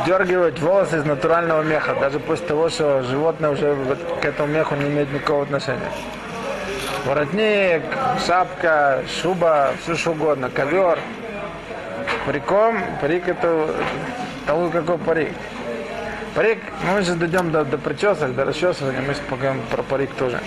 Дергивать 0.05 0.59
волосы 0.59 0.97
из 0.97 1.05
натурального 1.05 1.61
меха, 1.61 1.95
даже 1.99 2.19
после 2.19 2.47
того, 2.47 2.69
что 2.69 3.03
животное 3.03 3.51
уже 3.51 3.75
к 4.21 4.25
этому 4.25 4.49
меху 4.53 4.75
не 4.75 4.85
имеет 4.85 5.11
никакого 5.11 5.43
отношения. 5.43 5.91
Воротник, 7.05 7.83
шапка, 8.25 9.03
шуба, 9.21 9.71
все 9.83 9.95
что 9.95 10.11
угодно, 10.11 10.49
ковер. 10.49 10.99
Париком, 12.25 12.77
парик 13.01 13.27
это 13.27 13.75
того 14.45 14.69
какой 14.69 14.97
парик. 14.97 15.33
Парик, 16.35 16.59
ну, 16.83 16.93
мы 16.93 17.03
сейчас 17.03 17.15
дойдем 17.15 17.51
до, 17.51 17.63
до 17.63 17.77
причесок, 17.77 18.33
до 18.35 18.45
расчесывания, 18.45 19.01
мы 19.01 19.13
сейчас 19.13 19.25
поговорим 19.29 19.61
про 19.69 19.83
парик 19.83 20.13
тоже. 20.15 20.39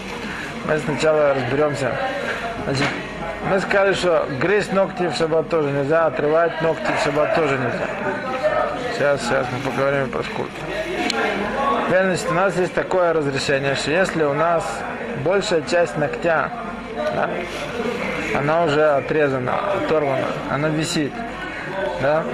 Мы 0.66 0.78
сначала 0.78 1.34
разберемся. 1.34 1.92
Значит, 2.64 2.86
мы 3.48 3.60
сказали, 3.60 3.92
что 3.92 4.26
грызть 4.40 4.72
ногти 4.72 5.06
в 5.06 5.14
шаббат 5.14 5.48
тоже 5.48 5.70
нельзя, 5.70 6.06
отрывать 6.06 6.60
ногти 6.62 6.90
в 6.98 7.04
шаббат 7.04 7.34
тоже 7.36 7.56
нельзя. 7.56 7.86
Сейчас, 8.96 9.20
сейчас 9.20 9.46
мы 9.52 9.70
поговорим 9.70 10.08
про 10.08 10.22
скульптор. 10.22 10.64
Значит, 11.90 12.30
у 12.30 12.32
нас 12.32 12.56
есть 12.56 12.72
такое 12.72 13.12
разрешение, 13.12 13.74
что 13.74 13.90
если 13.90 14.24
у 14.24 14.32
нас 14.32 14.64
большая 15.22 15.60
часть 15.70 15.98
ногтя, 15.98 16.50
да, 16.96 17.28
она 18.34 18.64
уже 18.64 18.82
отрезана, 18.82 19.52
оторвана, 19.84 20.24
она 20.50 20.70
висит, 20.70 21.12
да, 22.00 22.24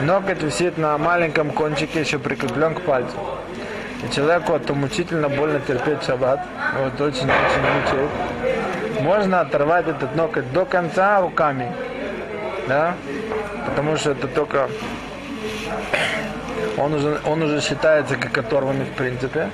ноготь 0.00 0.42
висит 0.42 0.78
на 0.78 0.96
маленьком 0.96 1.50
кончике, 1.50 2.00
еще 2.00 2.18
прикреплен 2.18 2.74
к 2.74 2.80
пальцу. 2.80 3.16
И 4.02 4.14
человеку 4.14 4.54
это 4.54 4.72
мучительно 4.72 5.28
больно 5.28 5.60
терпеть 5.60 6.04
шаббат, 6.04 6.40
вот 6.78 6.98
очень-очень 7.02 7.26
мучает. 7.26 8.10
Можно 9.02 9.40
оторвать 9.40 9.88
этот 9.88 10.16
ноготь 10.16 10.50
до 10.54 10.64
конца 10.64 11.20
руками, 11.20 11.70
да, 12.66 12.94
потому 13.66 13.98
что 13.98 14.12
это 14.12 14.26
только 14.26 14.70
он 16.78 16.94
уже, 16.94 17.20
он 17.26 17.42
уже 17.42 17.60
считается 17.60 18.16
как 18.16 18.36
оторванный 18.38 18.84
в 18.84 18.92
принципе, 18.92 19.50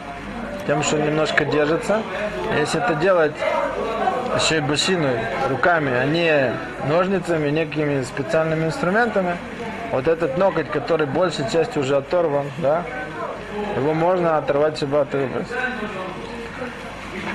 тем, 0.67 0.83
что 0.83 0.99
немножко 0.99 1.45
держится. 1.45 2.03
Если 2.59 2.83
это 2.83 2.95
делать 2.95 3.35
еще 4.37 4.59
и 4.59 4.61
башиной, 4.61 5.19
руками, 5.49 5.93
а 5.93 6.05
не 6.05 6.53
ножницами, 6.87 7.51
некими 7.51 8.03
специальными 8.03 8.67
инструментами, 8.67 9.37
вот 9.91 10.07
этот 10.07 10.37
ноготь, 10.37 10.71
который 10.71 11.07
большей 11.07 11.49
частью 11.51 11.83
уже 11.83 11.97
оторван, 11.97 12.47
да, 12.59 12.83
его 13.77 13.95
можно 13.95 14.37
оторвать 14.37 14.77
в 14.77 14.81
шаббат 14.81 15.15
и 15.15 15.19
выбросить. 15.19 15.53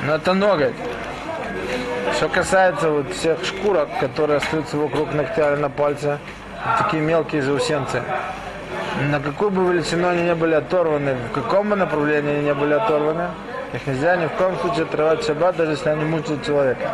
Но 0.06 0.16
это 0.16 0.34
ноготь. 0.34 0.75
Что 2.16 2.30
касается 2.30 2.90
вот 2.90 3.12
всех 3.12 3.44
шкурок, 3.44 3.90
которые 4.00 4.38
остаются 4.38 4.78
вокруг 4.78 5.13
ногтя 5.13 5.54
или 5.54 5.60
на 5.60 5.70
пальце, 5.70 6.20
такие 6.78 7.02
мелкие 7.02 7.42
заусенцы, 7.42 8.04
на 9.02 9.20
какую 9.20 9.52
бы 9.52 9.74
величину 9.74 10.08
они 10.10 10.24
не 10.24 10.36
были 10.36 10.54
оторваны, 10.54 11.16
в 11.30 11.34
каком 11.34 11.70
бы 11.70 11.76
направлении 11.76 12.36
они 12.36 12.44
не 12.44 12.54
были 12.54 12.74
оторваны, 12.74 13.30
их 13.74 13.88
нельзя 13.88 14.16
ни 14.18 14.28
в 14.28 14.32
коем 14.32 14.58
случае 14.60 14.84
отрывать 14.84 15.26
шаббат, 15.26 15.56
даже 15.56 15.72
если 15.72 15.90
они 15.90 16.06
мучают 16.06 16.46
человека. 16.46 16.92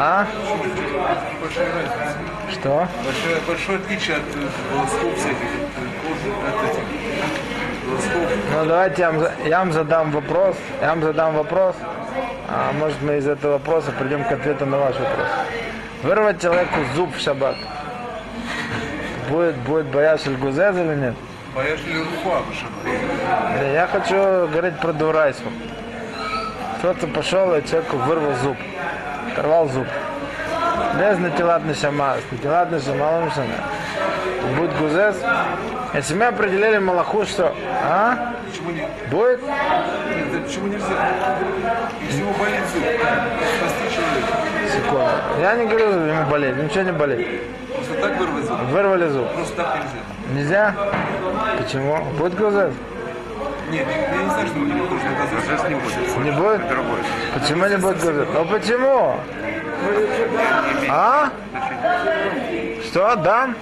А? 0.00 0.26
Что? 2.50 2.88
Большое, 3.04 3.36
большое 3.46 3.78
отличие 3.78 4.16
от 4.16 4.22
э, 4.22 4.48
волосков 4.72 5.14
всяких, 5.16 5.36
э, 5.36 5.88
кожи, 6.02 6.34
от 6.46 6.70
этих 6.70 6.82
волосков. 7.86 8.22
Ну 8.54 8.66
давайте 8.66 9.02
я 9.02 9.12
вам, 9.12 9.28
я 9.44 9.58
вам 9.60 9.72
задам 9.72 10.10
вопрос, 10.10 10.56
я 10.80 10.88
вам 10.88 11.02
задам 11.02 11.34
вопрос, 11.34 11.76
а 12.48 12.72
может 12.72 13.00
мы 13.02 13.18
из 13.18 13.28
этого 13.28 13.52
вопроса 13.52 13.92
придем 13.98 14.24
к 14.24 14.32
ответу 14.32 14.66
на 14.66 14.78
ваш 14.78 14.96
вопрос. 14.96 15.28
Вырвать 16.02 16.42
человеку 16.42 16.80
зуб 16.94 17.14
в 17.14 17.20
шаббат. 17.20 17.56
Будет, 19.28 19.56
будет 19.56 19.86
боясь 19.86 20.26
гузез 20.26 20.76
или 20.76 20.94
нет? 20.94 21.14
Шаббат? 21.54 22.84
Не, 23.60 23.72
Я 23.72 23.86
хочу 23.86 24.14
говорить 24.48 24.78
про 24.78 24.92
дурайсу. 24.92 25.42
Кто-то 26.78 27.06
пошел 27.08 27.54
и 27.54 27.64
человеку 27.66 27.96
вырвал 27.96 28.34
зуб. 28.36 28.56
Оторвал 29.32 29.68
зуб. 29.68 29.86
Без 30.98 31.18
натилатной 31.18 31.74
шама. 31.74 32.16
С 32.16 32.32
натилатной 32.32 32.80
шамалом 32.80 33.30
шама. 33.32 33.48
Будет 34.56 34.78
гузес. 34.78 35.16
Если 35.94 36.14
мы 36.14 36.26
определили 36.26 36.78
малаху, 36.78 37.24
что... 37.24 37.54
А? 37.82 38.34
Почему 38.48 38.70
не? 38.70 38.86
Будет? 39.10 39.42
Нет, 39.42 40.32
да 40.32 40.38
почему 40.46 40.66
нельзя? 40.68 40.86
Если 42.06 42.20
его 42.20 42.32
болит 42.32 42.60
зуб, 42.72 42.84
спасти 43.58 43.96
человека. 43.96 44.72
Секунду. 44.72 45.40
Я 45.40 45.54
не 45.54 45.66
говорю 45.66 45.90
ему 45.90 46.30
болеть. 46.30 46.56
Ничего 46.56 46.82
не 46.82 46.92
болит. 46.92 47.26
Просто 47.74 47.94
так 47.94 48.16
вырвать. 48.18 48.47
Вырвали 48.70 49.08
зуб. 49.08 49.26
Нельзя. 49.36 50.74
Нельзя? 50.74 50.74
Почему? 51.58 51.96
Будет 52.18 52.34
гузес? 52.34 52.72
Нет, 53.70 53.86
я 53.88 54.22
не 54.22 54.30
знаю, 54.30 54.46
что 54.46 54.58
не 54.58 54.72
можем 54.72 54.98
наказать. 55.04 55.68
не 55.68 55.74
будет. 55.76 56.24
Не 56.24 56.30
будет? 56.32 56.62
Почему 57.34 57.66
не 57.66 57.76
будет 57.76 58.00
гузес? 58.00 58.28
Ну 58.32 58.44
почему? 58.46 59.16
А? 60.88 61.30
Что, 62.84 63.16
дам? 63.16 63.54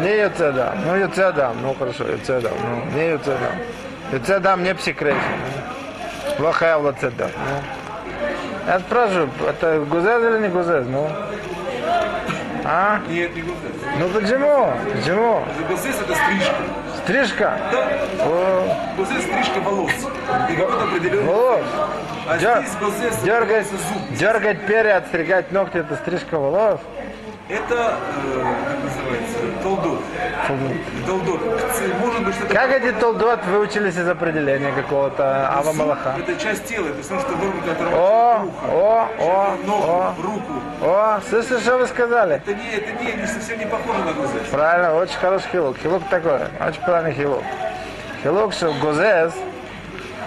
Не 0.00 0.16
яйце 0.16 0.52
дам. 0.52 0.74
Ну, 0.86 0.96
яйце 0.96 1.32
дам. 1.32 1.56
Ну, 1.62 1.74
хорошо, 1.74 2.08
яйце 2.08 2.40
дам. 2.40 2.52
Ну, 2.62 2.96
не 2.96 3.08
яйце 3.08 3.36
дам. 3.38 3.58
Яйце 4.12 4.38
дам 4.40 4.62
не 4.62 4.74
псикрейшн. 4.74 5.18
Плохая 6.36 6.78
в 6.78 6.86
яйце 6.86 7.10
дам. 7.10 7.30
Ну. 7.36 7.62
Я 8.66 8.78
спрашиваю, 8.80 9.30
это 9.48 9.80
гузез 9.80 10.22
или 10.22 10.38
не 10.42 10.48
гузез? 10.48 10.86
Ну. 10.86 11.10
А? 12.64 13.00
Нет, 13.08 13.34
не 13.34 13.42
гусес. 13.42 13.61
Ну 13.98 14.08
почему? 14.08 14.72
Почему? 14.94 15.42
Гусес 15.68 15.96
это 16.00 16.14
стрижка. 16.14 16.54
Стрижка? 17.02 17.58
Да. 17.72 17.88
О, 18.24 18.76
Гозес 18.96 19.22
стрижка 19.24 19.60
волос. 19.60 19.90
И 20.50 20.54
какой-то 20.56 20.84
определенный. 20.84 21.24
волос. 21.26 21.60
А 22.32 22.38
Дер- 22.38 22.64
здесь 22.96 23.16
дергать, 23.18 23.66
зуб. 23.66 23.78
дергать 24.18 24.66
перья, 24.66 24.96
отстригать 24.96 25.52
ногти, 25.52 25.78
это 25.78 25.96
стрижка 25.96 26.38
волос. 26.38 26.80
Это, 27.50 27.74
э, 27.74 28.42
как 28.42 28.84
называется, 28.84 29.38
толдот. 29.62 30.00
Толдот. 31.06 31.40
Ц- 31.74 31.88
Может 32.00 32.24
быть, 32.24 32.34
что-то... 32.34 32.54
Как 32.54 32.70
эти 32.70 32.92
толдот 32.92 33.44
выучились 33.44 33.96
из 33.96 34.08
определения 34.08 34.72
какого-то 34.72 35.50
Ава 35.52 35.64
Зуб 35.64 35.74
Малаха? 35.76 36.14
Это 36.18 36.34
часть 36.40 36.64
тела, 36.64 36.86
это 36.88 37.02
все, 37.02 37.20
что 37.20 37.32
выработано 37.32 37.72
оторвать 37.72 37.94
О, 37.94 38.44
уха. 38.46 38.66
о, 38.72 39.08
о, 39.18 39.56
Ногу, 39.66 39.84
о, 39.86 40.14
руку. 40.22 40.52
о, 40.80 41.20
слышите, 41.28 41.58
что 41.58 41.76
вы 41.76 41.86
сказали? 41.86 42.36
Это 42.36 42.54
не, 42.54 42.70
это 42.74 43.04
не, 43.04 43.12
не 43.20 43.26
совсем 43.26 43.58
не 43.58 43.66
похоже 43.66 43.98
на 44.04 44.12
гозес. 44.14 44.48
Правильно, 44.50 44.94
очень 44.94 45.18
хороший 45.18 45.48
хилук. 45.52 45.76
Хилук 45.82 46.02
такой, 46.08 46.38
очень 46.66 46.80
правильный 46.82 47.12
хилук. 47.12 47.42
Хилук, 48.22 48.54
что 48.54 48.72
гозес, 48.80 49.34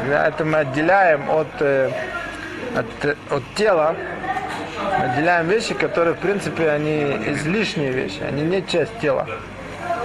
это 0.03 0.45
мы 0.45 0.59
отделяем 0.59 1.29
от, 1.29 1.47
э, 1.59 1.89
от, 2.75 3.17
от 3.31 3.43
тела, 3.55 3.95
отделяем 4.99 5.47
вещи, 5.47 5.73
которые, 5.73 6.13
в 6.15 6.19
принципе, 6.19 6.69
они 6.69 7.01
излишние 7.27 7.91
вещи, 7.91 8.21
они 8.27 8.43
не 8.43 8.65
часть 8.65 8.97
тела. 8.99 9.27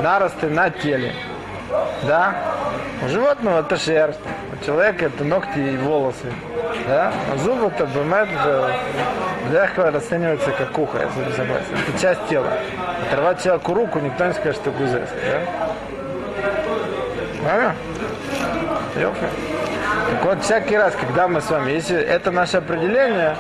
Наросты 0.00 0.48
на 0.48 0.70
теле. 0.70 1.12
Да? 2.04 2.34
У 3.04 3.08
животного 3.08 3.60
это 3.60 3.76
шерсть, 3.76 4.20
у 4.52 4.64
человека 4.64 5.06
это 5.06 5.24
ногти 5.24 5.58
и 5.58 5.76
волосы. 5.76 6.32
Да? 6.88 7.12
А 7.32 7.36
зубы 7.38 7.66
это 7.66 7.84
это 7.84 8.74
легко 9.50 9.90
расценивается 9.90 10.50
как 10.52 10.78
ухо, 10.78 10.98
если 10.98 11.22
вы 11.22 11.32
согласен. 11.32 11.66
Это 11.88 12.00
часть 12.00 12.26
тела. 12.28 12.48
Оторвать 13.06 13.42
человеку 13.42 13.74
руку, 13.74 13.98
никто 13.98 14.26
не 14.26 14.34
скажет, 14.34 14.56
что 14.56 14.70
гузес. 14.70 15.08
Да? 15.24 15.40
Правильно? 17.42 17.74
Ёпта. 18.96 19.26
Так 20.10 20.24
вот, 20.24 20.42
всякий 20.42 20.76
раз, 20.76 20.94
когда 20.96 21.28
мы 21.28 21.40
с 21.40 21.48
вами, 21.48 21.70
если 21.70 21.96
это 21.96 22.32
наше 22.32 22.56
определение, 22.56 23.36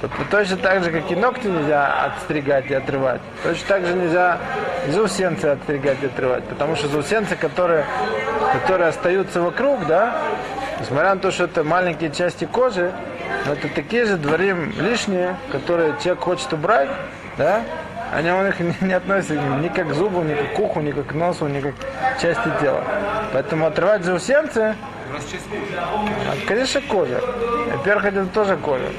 то 0.00 0.10
точно 0.30 0.56
так 0.56 0.82
же, 0.82 0.90
как 0.90 1.08
и 1.12 1.14
ногти 1.14 1.46
нельзя 1.46 2.06
отстригать 2.06 2.68
и 2.72 2.74
отрывать, 2.74 3.20
точно 3.44 3.68
так 3.68 3.86
же 3.86 3.94
нельзя 3.94 4.38
заусенцы 4.88 5.46
отстригать 5.46 6.02
и 6.02 6.06
отрывать. 6.06 6.42
Потому 6.44 6.74
что 6.74 6.88
заусенцы, 6.88 7.36
которые, 7.36 7.84
которые 8.52 8.88
остаются 8.88 9.40
вокруг, 9.40 9.86
да, 9.86 10.18
несмотря 10.80 11.14
на 11.14 11.20
то, 11.20 11.30
что 11.30 11.44
это 11.44 11.62
маленькие 11.62 12.10
части 12.10 12.46
кожи, 12.46 12.92
но 13.46 13.52
это 13.52 13.68
такие 13.68 14.04
же 14.04 14.16
дворим 14.16 14.72
лишние, 14.80 15.36
которые 15.52 15.94
человек 16.02 16.24
хочет 16.24 16.52
убрать, 16.52 16.88
да, 17.36 17.62
они 18.12 18.32
у 18.32 18.42
них 18.42 18.58
не, 18.60 18.74
не 18.80 18.92
относятся 18.92 19.34
ни 19.34 19.68
как 19.68 19.88
к 19.90 19.94
зубу, 19.94 20.22
ни 20.22 20.34
как 20.34 20.52
к 20.52 20.58
уху, 20.58 20.80
ни 20.80 20.90
как 20.90 21.06
к 21.06 21.12
носу, 21.12 21.46
ни 21.46 21.60
как 21.60 21.74
к 21.76 22.20
части 22.20 22.50
тела. 22.60 22.82
Поэтому 23.32 23.66
отрывать 23.66 24.02
заусенцы, 24.02 24.74
А, 26.26 26.46
конечно, 26.46 26.80
кожа. 26.82 27.20
Во-первых, 27.72 28.04
это 28.04 28.26
тоже 28.26 28.56
кожа. 28.56 28.90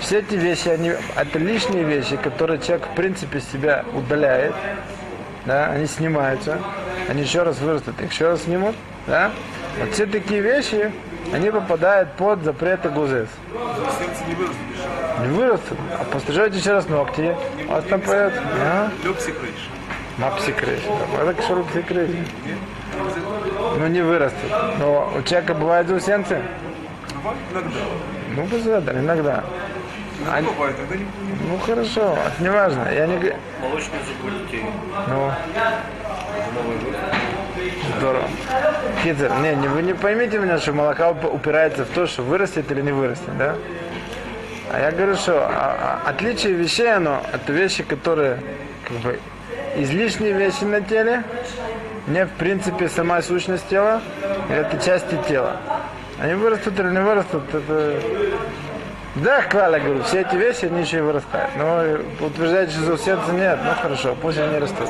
Все 0.00 0.18
эти 0.20 0.34
вещи, 0.34 0.68
они, 0.68 0.92
это 1.16 1.38
лишние 1.38 1.84
вещи, 1.84 2.16
которые 2.16 2.60
человек, 2.60 2.86
в 2.88 2.94
принципе, 2.94 3.40
себя 3.40 3.84
удаляет. 3.94 4.54
Да, 5.44 5.66
они 5.66 5.86
снимаются. 5.86 6.58
Они 7.08 7.22
еще 7.22 7.42
раз 7.42 7.58
вырастут, 7.58 8.00
их 8.00 8.12
еще 8.12 8.28
раз 8.28 8.42
снимут. 8.42 8.74
Да? 9.06 9.32
Вот 9.80 9.92
все 9.92 10.06
такие 10.06 10.40
вещи, 10.40 10.92
они 11.32 11.50
попадают 11.50 12.12
под 12.12 12.42
запреты 12.42 12.88
ГУЗЕС. 12.90 13.28
Не 15.20 15.28
вырастут, 15.28 15.78
а 15.98 16.04
пострижете 16.04 16.58
еще 16.58 16.72
раз 16.72 16.88
ногти. 16.88 17.34
У 17.66 17.70
вас 17.72 17.84
там 17.84 18.00
появится. 18.00 18.42
А? 18.60 18.90
Лепси 19.04 19.32
крыш. 19.32 19.70
Мапси 20.18 20.52
крыш. 20.52 20.80
Это 21.20 21.42
шурупси 21.42 21.82
крыш. 21.82 22.10
Ну 23.82 23.88
не 23.88 24.00
вырастут. 24.00 24.38
Но 24.78 25.12
у 25.18 25.22
человека 25.22 25.54
бывают 25.54 25.88
заусенцы. 25.88 26.40
Бывает 27.16 27.38
иногда. 27.52 27.70
Ну, 28.36 28.44
безусловно, 28.44 28.90
иногда. 28.90 29.44
Иногда 30.20 30.50
бывает, 30.52 30.76
иногда 30.78 30.94
не 30.96 31.06
Ну 31.50 31.58
хорошо, 31.58 32.16
это 32.24 32.40
не 32.42 32.48
важно. 32.48 32.88
Я 32.92 33.06
не 33.08 33.16
Молочный 33.60 33.98
зуб 34.06 34.46
детей. 34.46 34.64
Ну, 35.08 35.32
здорово. 37.98 38.24
Китер, 39.02 39.32
не, 39.40 39.56
не, 39.56 39.66
вы 39.66 39.82
не 39.82 39.94
поймите 39.94 40.38
меня, 40.38 40.58
что 40.58 40.72
молоко 40.72 41.02
уп- 41.02 41.34
упирается 41.34 41.84
в 41.84 41.88
то, 41.88 42.06
что 42.06 42.22
вырастет 42.22 42.70
или 42.70 42.82
не 42.82 42.92
вырастет, 42.92 43.36
да? 43.36 43.56
А 44.70 44.78
я 44.78 44.92
говорю, 44.92 45.16
что 45.16 45.44
а- 45.44 46.00
а 46.06 46.08
отличие 46.10 46.52
вещей, 46.52 46.94
оно, 46.94 47.20
это 47.32 47.52
вещи, 47.52 47.82
которые 47.82 48.38
как 48.86 48.96
бы 48.98 49.18
излишние 49.76 50.34
вещи 50.34 50.62
на 50.62 50.80
теле, 50.82 51.24
не 52.06 52.26
в 52.26 52.30
принципе 52.30 52.88
сама 52.88 53.22
сущность 53.22 53.68
тела, 53.68 54.00
это 54.50 54.82
части 54.84 55.18
тела. 55.28 55.56
Они 56.20 56.34
вырастут 56.34 56.78
или 56.78 56.88
не 56.88 57.00
вырастут, 57.00 57.42
это... 57.54 58.00
Да, 59.16 59.42
Кваля, 59.42 59.78
говорю, 59.78 60.02
все 60.04 60.22
эти 60.22 60.36
вещи, 60.36 60.64
они 60.64 60.82
еще 60.82 60.98
и 60.98 61.00
вырастают. 61.02 61.50
Но 61.58 62.26
утверждать, 62.26 62.70
что 62.70 62.80
заусенца 62.80 63.30
нет, 63.32 63.58
ну 63.62 63.72
хорошо, 63.74 64.16
пусть 64.20 64.38
они 64.38 64.58
растут. 64.58 64.88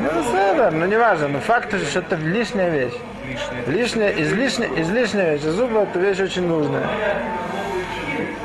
Ну, 0.00 0.22
Седер, 0.22 0.72
ну 0.72 0.86
не 0.86 0.96
важно, 0.96 1.26
но 1.28 1.40
факт, 1.40 1.74
что 1.90 1.98
это 1.98 2.14
лишняя 2.14 2.70
вещь. 2.70 2.94
Лишняя, 3.66 4.10
излишняя, 4.10 4.70
излишняя 4.76 5.32
вещь. 5.32 5.42
Зубы 5.42 5.80
это 5.80 5.98
вещь 5.98 6.20
очень 6.20 6.46
нужная. 6.46 6.86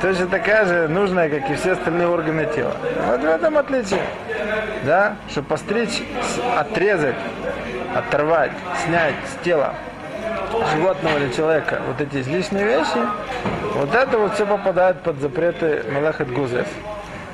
Точно 0.01 0.25
такая 0.25 0.65
же 0.65 0.87
нужная, 0.87 1.29
как 1.29 1.47
и 1.51 1.55
все 1.55 1.73
остальные 1.73 2.07
органы 2.07 2.47
тела. 2.55 2.75
Вот 3.05 3.21
в 3.21 3.25
этом 3.25 3.57
отличие. 3.57 4.01
Да, 4.83 5.15
что 5.29 5.41
постричь, 5.43 6.01
с- 6.21 6.59
отрезать, 6.59 7.15
оторвать, 7.95 8.51
снять 8.85 9.15
с 9.31 9.43
тела 9.43 9.73
животного 10.73 11.17
или 11.17 11.31
человека 11.31 11.79
вот 11.87 12.01
эти 12.01 12.21
излишние 12.21 12.65
вещи, 12.65 12.99
вот 13.75 13.93
это 13.95 14.17
вот 14.17 14.33
все 14.35 14.45
попадает 14.45 15.01
под 15.01 15.19
запреты 15.19 15.83
Мелехет 15.89 16.31
Гузес. 16.31 16.67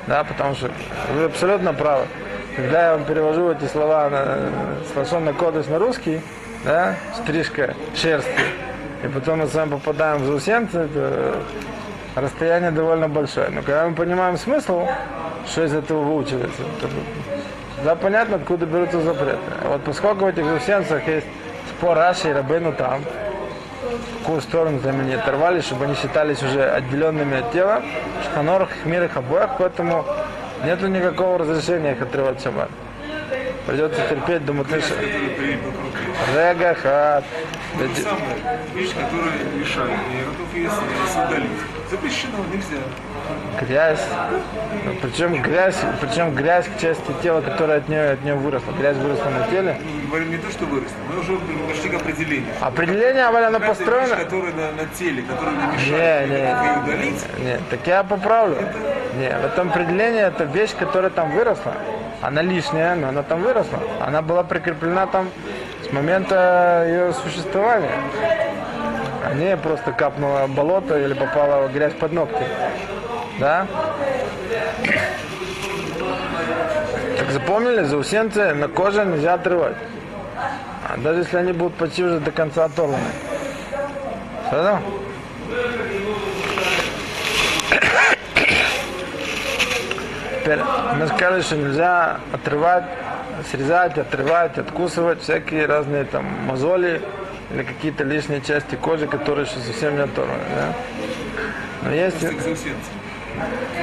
Да, 0.06 0.24
потому 0.24 0.54
что 0.54 0.70
вы 1.14 1.24
абсолютно 1.24 1.74
правы. 1.74 2.06
Когда 2.56 2.86
я 2.86 2.92
вам 2.96 3.04
перевожу 3.04 3.50
эти 3.52 3.64
слова 3.66 4.08
на, 4.08 4.36
с 4.92 4.96
лошон 4.96 5.32
кодекс 5.34 5.68
на 5.68 5.78
русский, 5.78 6.20
да, 6.64 6.94
стрижка 7.14 7.74
шерсти, 7.94 8.30
и 9.04 9.08
потом 9.08 9.40
мы 9.40 9.46
с 9.46 9.54
вами 9.54 9.70
попадаем 9.70 10.22
в 10.22 10.26
заусенцы, 10.26 10.88
расстояние 12.20 12.70
довольно 12.70 13.08
большое. 13.08 13.48
Но 13.50 13.62
когда 13.62 13.88
мы 13.88 13.94
понимаем 13.94 14.36
смысл, 14.36 14.86
что 15.46 15.64
из 15.64 15.74
этого 15.74 16.02
выучивается, 16.02 16.62
то 16.80 16.88
да, 17.84 17.94
понятно, 17.94 18.36
откуда 18.36 18.66
берутся 18.66 19.00
запреты. 19.00 19.38
А 19.62 19.68
Вот 19.72 19.84
поскольку 19.84 20.24
в 20.24 20.28
этих 20.28 20.44
заусенцах 20.44 21.06
есть 21.06 21.26
спор 21.70 21.96
Раши 21.96 22.30
и 22.30 22.32
Рабейну 22.32 22.72
там, 22.72 23.02
в 23.02 24.18
какую 24.20 24.40
сторону 24.40 24.80
там 24.80 25.00
они 25.00 25.14
оторвались, 25.14 25.64
чтобы 25.64 25.84
они 25.84 25.94
считались 25.94 26.42
уже 26.42 26.68
отделенными 26.68 27.38
от 27.38 27.52
тела, 27.52 27.82
в 28.20 28.24
Шханорах, 28.24 28.70
Хмирах, 28.82 29.16
обоих, 29.16 29.50
поэтому 29.58 30.04
нету 30.64 30.88
никакого 30.88 31.38
разрешения 31.38 31.92
их 31.92 32.02
отрывать 32.02 32.42
шаббат. 32.42 32.70
Придется 33.66 34.00
терпеть 34.08 34.44
до 34.44 34.54
мутыша. 34.54 34.94
Которые 34.94 35.30
при 35.30 35.56
вокруг. 35.56 35.92
Рега, 36.34 36.74
хат. 36.74 37.24
То 37.78 37.86
же 37.86 37.94
самое. 37.96 38.60
Вещь, 38.74 38.92
которая 38.94 39.44
мешает. 39.54 39.98
Я 40.54 40.70
готов. 40.70 41.77
Запрещено, 41.90 42.38
нельзя. 42.52 42.82
Грязь. 43.60 44.04
Причем 45.00 45.40
грязь, 45.42 45.76
причем 46.00 46.34
грязь 46.34 46.66
к 46.66 46.78
части 46.80 47.12
тела, 47.22 47.40
которая 47.40 47.78
от 47.78 47.88
нее, 47.88 48.10
от 48.10 48.22
нее 48.24 48.34
выросла. 48.34 48.72
Грязь 48.72 48.96
выросла 48.98 49.30
на 49.30 49.46
теле. 49.48 49.76
Мы 50.02 50.08
говорим 50.08 50.30
не 50.30 50.36
то, 50.36 50.50
что 50.50 50.64
выросло, 50.66 50.96
мы 51.12 51.20
уже 51.20 51.36
пошли 51.68 51.88
к 51.90 51.94
определению. 51.94 52.52
Определение, 52.60 53.24
Аваль, 53.24 53.44
оно 53.44 53.60
построено. 53.60 54.06
вещь, 54.14 54.24
которая 54.24 54.52
на, 54.52 54.72
на 54.72 54.86
теле, 54.98 55.22
которая 55.22 55.54
не 55.54 55.62
Не, 55.62 55.72
мешает. 55.72 56.30
не. 56.30 56.36
Готов 56.36 56.64
ее 56.66 56.82
удалить. 56.82 57.24
Нет, 57.38 57.60
так 57.70 57.86
я 57.86 58.02
поправлю. 58.04 58.56
Не, 59.18 59.30
в 59.30 59.44
этом 59.46 59.68
определении 59.70 60.20
это 60.20 60.44
вещь, 60.44 60.74
которая 60.78 61.10
там 61.10 61.30
выросла. 61.32 61.72
Она 62.20 62.42
лишняя, 62.42 62.94
но 62.96 63.08
она 63.08 63.22
там 63.22 63.42
выросла. 63.42 63.78
Она 64.00 64.22
была 64.22 64.42
прикреплена 64.44 65.06
там 65.06 65.30
с 65.88 65.92
момента 65.92 66.84
ее 66.86 67.12
существования. 67.14 67.92
А 69.24 69.34
не 69.34 69.56
просто 69.56 69.92
капнула 69.92 70.46
болото 70.46 70.98
или 70.98 71.14
попала 71.14 71.68
грязь 71.68 71.94
под 71.94 72.12
ногти. 72.12 72.44
Да? 73.38 73.66
Так 77.18 77.30
запомнили, 77.30 77.82
заусенцы 77.82 78.54
на 78.54 78.68
коже 78.68 79.04
нельзя 79.04 79.34
отрывать. 79.34 79.76
А 80.88 80.96
даже 80.96 81.20
если 81.20 81.36
они 81.36 81.52
будут 81.52 81.74
почти 81.74 82.04
уже 82.04 82.20
до 82.20 82.30
конца 82.30 82.64
оторваны. 82.64 82.98
Понял? 84.50 84.78
Теперь 90.40 90.60
мы 90.94 91.06
сказали, 91.08 91.42
что 91.42 91.56
нельзя 91.56 92.20
отрывать, 92.32 92.84
срезать, 93.50 93.98
отрывать, 93.98 94.56
откусывать 94.56 95.20
всякие 95.20 95.66
разные 95.66 96.04
там 96.04 96.24
мозоли 96.46 97.02
или 97.50 97.62
какие-то 97.62 98.04
лишние 98.04 98.40
части 98.40 98.74
кожи, 98.74 99.06
которые 99.06 99.46
еще 99.46 99.58
совсем 99.60 99.96
не 99.96 100.02
оторваны. 100.02 100.42
Да? 100.54 100.74
Но 101.82 101.94
есть. 101.94 102.20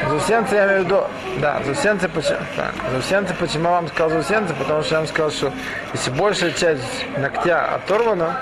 Заусенцы 0.09 0.55
я 0.55 0.67
имею 0.67 0.81
в 0.81 0.85
виду, 0.85 1.03
да, 1.39 1.61
заусенцы 1.63 2.09
почему, 2.09 2.39
да, 2.57 2.71
заусенцы 2.91 3.33
почему 3.39 3.65
я 3.65 3.71
вам 3.71 3.87
сказал 3.87 4.09
заусенцы, 4.09 4.53
потому 4.53 4.83
что 4.83 4.95
я 4.95 4.99
вам 4.99 5.07
сказал, 5.07 5.31
что 5.31 5.53
если 5.93 6.11
большая 6.11 6.51
часть 6.51 7.05
ногтя 7.17 7.75
оторвана, 7.75 8.41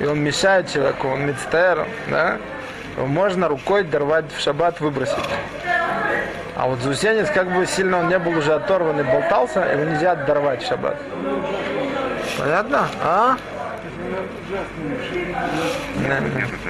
и 0.00 0.04
он 0.04 0.18
мешает 0.20 0.68
человеку, 0.72 1.08
он 1.08 1.26
мецтер, 1.26 1.86
да, 2.10 2.38
его 2.96 3.06
можно 3.06 3.48
рукой 3.48 3.84
дорвать 3.84 4.24
в 4.36 4.40
шаббат, 4.40 4.80
выбросить. 4.80 5.14
А 6.56 6.66
вот 6.66 6.80
заусенец, 6.80 7.30
как 7.30 7.52
бы 7.52 7.64
сильно 7.66 8.00
он 8.00 8.08
не 8.08 8.18
был 8.18 8.36
уже 8.36 8.52
оторван 8.52 8.98
и 9.00 9.04
болтался, 9.04 9.60
его 9.60 9.84
нельзя 9.84 10.16
дорвать 10.16 10.62
в 10.62 10.66
шаббат. 10.66 10.96
Понятно? 12.38 12.88
А? 13.02 13.36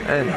Эй. 0.09 0.33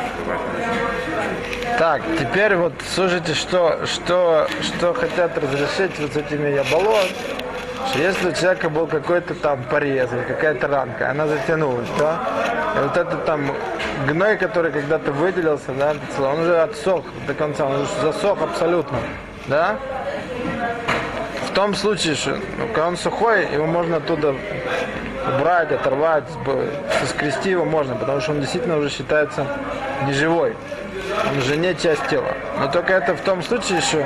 Так, 1.78 2.02
теперь 2.20 2.56
вот 2.56 2.74
слушайте, 2.94 3.34
что, 3.34 3.86
что, 3.86 4.48
что 4.62 4.94
хотят 4.94 5.38
разрешить 5.38 6.00
вот 6.00 6.14
с 6.14 6.18
этими 6.18 6.50
яболот, 6.50 7.10
что 7.90 8.00
если 8.00 8.30
у 8.30 8.32
человека 8.34 8.70
был 8.70 8.88
какой-то 8.88 9.36
там 9.36 9.64
порез 9.64 10.10
какая-то 10.28 10.68
ранка, 10.68 11.12
она 11.12 11.28
затянулась, 11.28 11.90
да, 12.00 12.20
и 12.76 12.80
вот 12.80 12.98
этот 12.98 13.26
там 13.26 13.52
гной, 14.08 14.38
который 14.38 14.72
когда-то 14.72 15.12
выделился, 15.12 15.72
да, 15.78 15.96
он 16.20 16.40
уже 16.42 16.62
отсох 16.62 17.04
до 17.28 17.34
конца, 17.34 17.66
он 17.66 17.82
уже 17.82 17.92
засох 18.02 18.42
абсолютно, 18.42 18.98
да, 19.48 19.78
в 21.48 21.52
том 21.54 21.76
случае, 21.76 22.16
что 22.16 22.32
ну, 22.58 22.68
когда 22.68 22.88
он 22.88 22.98
сухой, 22.98 23.48
его 23.52 23.66
можно 23.66 23.98
оттуда 23.98 24.36
убрать, 25.28 25.72
оторвать, 25.72 26.26
соскрести 27.00 27.52
его 27.52 27.66
можно, 27.66 27.96
потому 27.96 28.22
что 28.22 28.32
он 28.32 28.42
действительно 28.42 28.78
уже 28.78 28.90
считается 28.90 29.46
неживой. 30.08 30.56
Он 31.30 31.38
уже 31.38 31.58
не 31.58 31.76
часть 31.76 32.08
тела. 32.08 32.34
Но 32.60 32.68
только 32.68 32.94
это 32.94 33.16
в 33.16 33.22
том 33.22 33.44
случае, 33.44 33.82
что 33.82 34.06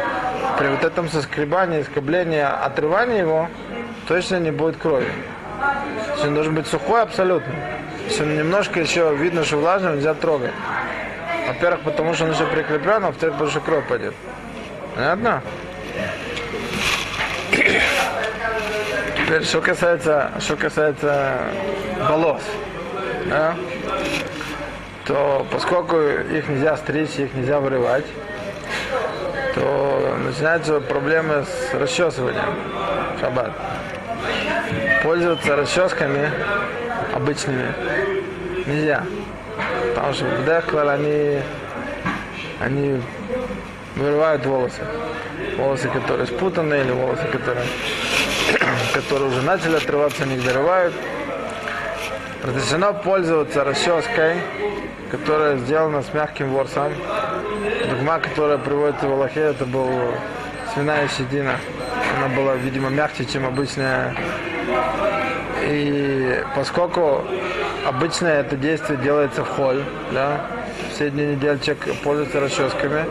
при 0.57 0.67
вот 0.67 0.83
этом 0.83 1.09
соскребании, 1.09 1.83
скоблении, 1.83 2.41
отрывании 2.41 3.19
его 3.19 3.47
точно 4.07 4.39
не 4.39 4.51
будет 4.51 4.77
крови. 4.77 5.11
То 5.59 6.13
есть 6.13 6.25
он 6.25 6.35
должен 6.35 6.55
быть 6.55 6.67
сухой 6.67 7.01
абсолютно. 7.01 7.53
Если 8.07 8.23
он 8.23 8.37
немножко 8.37 8.79
еще 8.79 9.15
видно, 9.15 9.43
что 9.43 9.57
влажный, 9.57 9.93
нельзя 9.93 10.13
трогать. 10.13 10.51
Во-первых, 11.47 11.81
потому 11.81 12.13
что 12.13 12.25
он 12.25 12.31
еще 12.31 12.45
прикреплен, 12.45 13.03
а 13.03 13.07
во-вторых, 13.07 13.35
потому 13.35 13.51
что 13.51 13.59
кровь 13.61 13.87
пойдет. 13.87 14.13
Понятно? 14.95 15.41
Теперь, 19.29 19.43
что 19.43 19.61
касается, 19.61 20.31
что 20.39 20.55
касается 20.55 21.37
волос, 21.99 22.41
да, 23.27 23.53
то 25.05 25.45
поскольку 25.51 25.99
их 25.99 26.49
нельзя 26.49 26.75
стричь, 26.77 27.11
их 27.19 27.35
нельзя 27.35 27.59
вырывать, 27.59 28.07
то 29.53 30.17
начинаются 30.25 30.79
проблемы 30.79 31.45
с 31.45 31.75
расчесыванием 31.75 32.55
шаббат. 33.21 33.51
Пользоваться 35.03 35.55
расческами 35.55 36.31
обычными 37.13 37.71
нельзя. 38.65 39.03
Потому 39.93 40.13
что 40.13 40.25
в 40.25 40.43
Дехлар 40.43 40.87
они, 40.87 41.39
они 42.59 42.99
вырывают 43.95 44.43
волосы. 44.43 44.81
Волосы, 45.55 45.87
которые 45.89 46.25
спутаны, 46.25 46.81
или 46.81 46.89
волосы, 46.89 47.27
которые, 47.31 47.67
которые 48.93 49.29
уже 49.29 49.41
начали 49.41 49.77
отрываться, 49.77 50.23
они 50.23 50.35
их 50.35 50.43
вырывают. 50.43 50.93
Разрешено 52.43 52.93
пользоваться 52.93 53.63
расческой, 53.63 54.37
которая 55.11 55.57
сделана 55.57 56.01
с 56.01 56.13
мягким 56.13 56.51
ворсом. 56.51 56.93
Дугма, 57.89 58.19
которая 58.19 58.57
приводится 58.57 59.07
в 59.07 59.11
Аллахе, 59.11 59.41
это 59.41 59.65
был 59.65 59.89
свиная 60.73 61.07
щетина. 61.09 61.55
Она 62.17 62.33
была, 62.35 62.55
видимо, 62.55 62.89
мягче, 62.89 63.25
чем 63.25 63.45
обычная. 63.45 64.15
И 65.63 66.43
поскольку 66.55 67.25
обычно 67.85 68.27
это 68.27 68.55
действие 68.55 68.97
делается 68.99 69.43
в 69.43 69.49
холь, 69.49 69.83
да, 70.11 70.39
недели 71.05 71.57
человек 71.59 71.95
пользуется 72.03 72.39
расческами, 72.39 73.05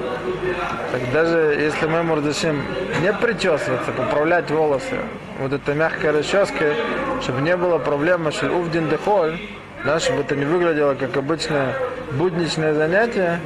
так 0.93 1.13
даже 1.13 1.57
если 1.59 1.87
мы 1.87 1.99
ему 1.99 2.17
разрешим 2.17 2.63
не 3.03 3.13
причесываться, 3.13 3.93
поправлять 3.93 4.51
волосы, 4.51 4.97
вот 5.39 5.53
этой 5.53 5.75
мягкой 5.75 6.11
расческой, 6.11 6.75
чтобы 7.23 7.43
не 7.43 7.57
было 7.57 7.79
проблемы, 7.79 8.33
что 8.33 8.51
увдин 8.51 8.89
дехоль, 8.89 9.39
да, 9.85 10.01
чтобы 10.01 10.21
это 10.21 10.37
не 10.37 10.45
выглядело 10.45 10.95
как 10.95 11.17
обычное 11.17 11.75
будничное 12.13 12.75
занятие, 12.75 13.41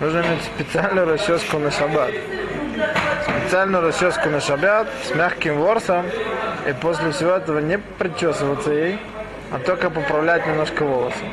нужно 0.00 0.20
иметь 0.20 0.42
специальную 0.44 1.06
расческу 1.06 1.58
на 1.58 1.70
шаббат. 1.70 2.10
Специальную 3.42 3.86
расческу 3.86 4.28
на 4.30 4.40
шаббат 4.40 4.88
с 5.04 5.14
мягким 5.14 5.56
ворсом, 5.58 6.06
и 6.68 6.72
после 6.72 7.12
всего 7.12 7.32
этого 7.32 7.58
не 7.58 7.78
причесываться 7.78 8.70
ей, 8.70 8.98
а 9.50 9.58
только 9.58 9.90
поправлять 9.90 10.46
немножко 10.46 10.84
волосы. 10.84 11.24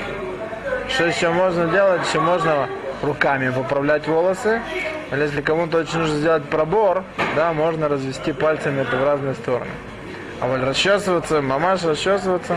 Что 0.97 1.05
еще 1.05 1.29
можно 1.29 1.67
делать? 1.67 2.01
Еще 2.07 2.19
можно 2.19 2.67
руками 3.03 3.51
поправлять 3.51 4.07
волосы. 4.07 4.63
Если 5.11 5.41
кому-то 5.41 5.77
очень 5.77 5.99
нужно 5.99 6.17
сделать 6.17 6.45
пробор, 6.45 7.03
да, 7.35 7.53
можно 7.53 7.87
развести 7.87 8.33
пальцами 8.33 8.81
это 8.81 8.97
в 8.97 9.03
разные 9.03 9.35
стороны. 9.35 9.69
А 10.39 10.47
вот 10.47 10.59
расчесываться, 10.63 11.43
мамаш 11.43 11.83
расчесываться, 11.83 12.55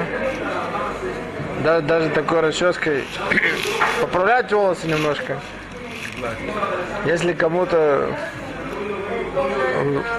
да, 1.64 1.82
даже 1.82 2.08
такой 2.08 2.40
расческой 2.40 3.04
поправлять 4.00 4.50
волосы 4.50 4.86
немножко. 4.86 5.36
Если 7.04 7.34
кому-то 7.34 8.08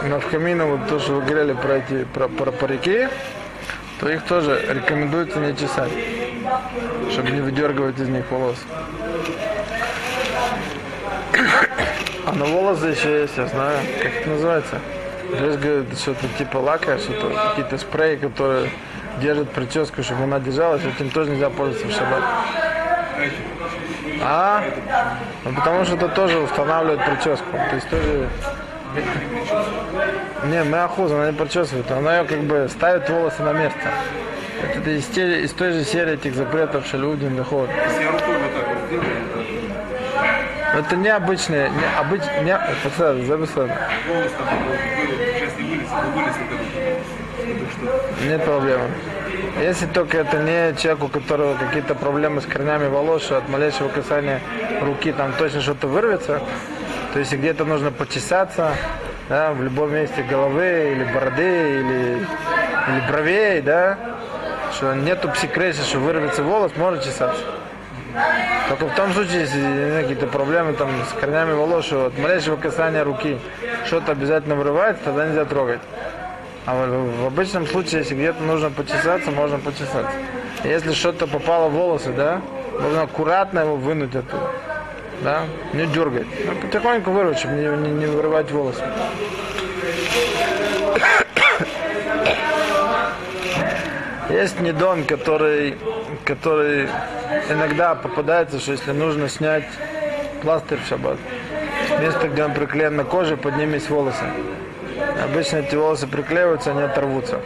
над 0.03 0.23
камином, 0.25 0.77
вот 0.77 0.87
то, 0.87 0.99
что 0.99 1.13
вы 1.13 1.21
говорили 1.23 1.53
про 1.53 1.77
эти 1.77 2.03
про, 2.03 2.27
про 2.27 2.51
парики, 2.51 3.07
то 3.99 4.09
их 4.09 4.23
тоже 4.25 4.63
рекомендуется 4.69 5.39
не 5.39 5.57
чесать, 5.57 5.89
чтобы 7.11 7.31
не 7.31 7.41
выдергивать 7.41 7.99
из 7.99 8.09
них 8.09 8.25
волос. 8.29 8.57
А 12.23 12.33
на 12.33 12.45
волосы 12.45 12.85
еще 12.85 13.21
есть, 13.21 13.35
я 13.35 13.47
знаю, 13.47 13.79
как 14.01 14.13
это 14.13 14.29
называется. 14.29 14.79
Здесь 15.33 15.57
говорят, 15.57 15.97
что-то 15.97 16.27
типа 16.37 16.57
лака, 16.57 16.99
что-то 16.99 17.35
какие-то 17.49 17.77
спреи, 17.79 18.15
которые 18.17 18.69
держат 19.19 19.49
прическу, 19.49 20.03
чтобы 20.03 20.23
она 20.23 20.39
держалась, 20.39 20.83
этим 20.83 21.09
тоже 21.09 21.31
нельзя 21.31 21.49
пользоваться 21.49 21.87
в 21.87 21.91
шаббат. 21.91 22.23
А? 24.23 24.63
Ну, 25.43 25.53
потому 25.53 25.85
что 25.85 25.95
это 25.95 26.09
тоже 26.09 26.37
устанавливает 26.39 27.03
прическу. 27.05 27.51
То 27.51 27.75
есть 27.75 27.89
тоже... 27.89 28.29
Не, 30.45 30.63
Меахуз, 30.63 31.11
она 31.11 31.31
не 31.31 31.37
причесывает, 31.37 31.89
она 31.91 32.19
ее 32.19 32.25
как 32.25 32.39
бы 32.41 32.67
ставит 32.69 33.09
волосы 33.09 33.41
на 33.41 33.53
место. 33.53 33.79
Это 34.75 34.89
из, 34.91 35.05
те- 35.07 35.41
из 35.41 35.51
той 35.51 35.73
же 35.73 35.83
серии 35.83 36.13
этих 36.13 36.35
запретов 36.35 36.85
шалюдин 36.85 37.35
доход. 37.35 37.69
Если 37.69 38.03
я 38.03 38.11
это 40.73 40.95
необычные, 40.95 41.69
не, 41.69 41.99
обыч, 41.99 42.21
не, 42.43 42.57
пацаны, 42.83 43.25
записано. 43.25 43.75
что 47.71 48.25
Нет 48.25 48.43
проблемы. 48.45 48.85
Если 49.59 49.85
только 49.87 50.19
это 50.19 50.37
не 50.37 50.75
человек, 50.77 51.03
у 51.03 51.07
которого 51.09 51.55
какие-то 51.55 51.93
проблемы 51.93 52.41
с 52.41 52.45
корнями 52.45 52.87
волос, 52.87 53.23
что 53.23 53.37
от 53.37 53.49
малейшего 53.49 53.89
касания 53.89 54.39
руки 54.81 55.11
там 55.11 55.33
точно 55.33 55.61
что-то 55.61 55.87
вырвется, 55.87 56.41
то 57.13 57.19
если 57.19 57.35
где-то 57.35 57.65
нужно 57.65 57.91
почесаться, 57.91 58.71
да, 59.27 59.51
в 59.51 59.61
любом 59.61 59.93
месте 59.93 60.23
головы 60.23 60.93
или 60.93 61.03
бороды 61.13 61.79
или, 61.79 62.15
или 62.17 63.11
бровей, 63.11 63.61
да, 63.61 63.97
что 64.73 64.93
нету 64.95 65.29
псикрейса, 65.29 65.83
что 65.83 65.99
вырвется 65.99 66.43
волос, 66.43 66.71
можно 66.75 67.01
чесаться. 67.01 67.43
Только 68.69 68.85
в 68.87 68.95
том 68.95 69.13
случае, 69.13 69.41
если 69.41 70.01
какие-то 70.01 70.27
проблемы 70.27 70.73
там 70.73 70.89
с 71.09 71.13
корнями 71.19 71.53
волос, 71.53 71.85
что 71.85 72.07
от 72.07 72.17
малейшего 72.17 72.55
касания 72.55 73.03
руки 73.03 73.39
что-то 73.85 74.11
обязательно 74.13 74.55
вырывается, 74.55 75.03
тогда 75.03 75.27
нельзя 75.27 75.45
трогать. 75.45 75.81
А 76.65 76.85
в, 76.85 77.27
обычном 77.27 77.65
случае, 77.67 78.01
если 78.01 78.13
где-то 78.13 78.43
нужно 78.43 78.69
почесаться, 78.69 79.31
можно 79.31 79.57
почесаться. 79.57 80.11
Если 80.63 80.93
что-то 80.93 81.25
попало 81.25 81.69
в 81.69 81.73
волосы, 81.73 82.13
да, 82.13 82.41
нужно 82.79 83.03
аккуратно 83.03 83.59
его 83.59 83.75
вынуть 83.75 84.15
оттуда. 84.15 84.51
Да, 85.21 85.43
не 85.73 85.85
дергать. 85.87 86.27
Ну, 86.45 86.55
потихоньку 86.55 87.11
вырвать, 87.11 87.39
чтобы 87.39 87.55
не, 87.55 87.65
не, 87.65 87.91
не 87.91 88.05
вырывать 88.05 88.51
волосы. 88.51 88.83
Есть 94.29 94.59
недон, 94.61 95.03
который, 95.03 95.77
который 96.25 96.87
иногда 97.49 97.95
попадается, 97.95 98.59
что 98.59 98.71
если 98.71 98.91
нужно 98.91 99.27
снять 99.29 99.65
пластырь 100.41 100.79
в 100.79 100.87
шаббат, 100.87 101.17
место, 101.99 102.29
где 102.29 102.45
он 102.45 102.53
приклеен 102.53 102.95
на 102.95 103.03
коже, 103.03 103.37
под 103.37 103.57
ним 103.57 103.73
есть 103.73 103.89
волосы. 103.89 104.23
Обычно 105.23 105.57
эти 105.57 105.75
волосы 105.75 106.07
приклеиваются, 106.07 106.71
они 106.71 106.81
оторвутся. 106.81 107.39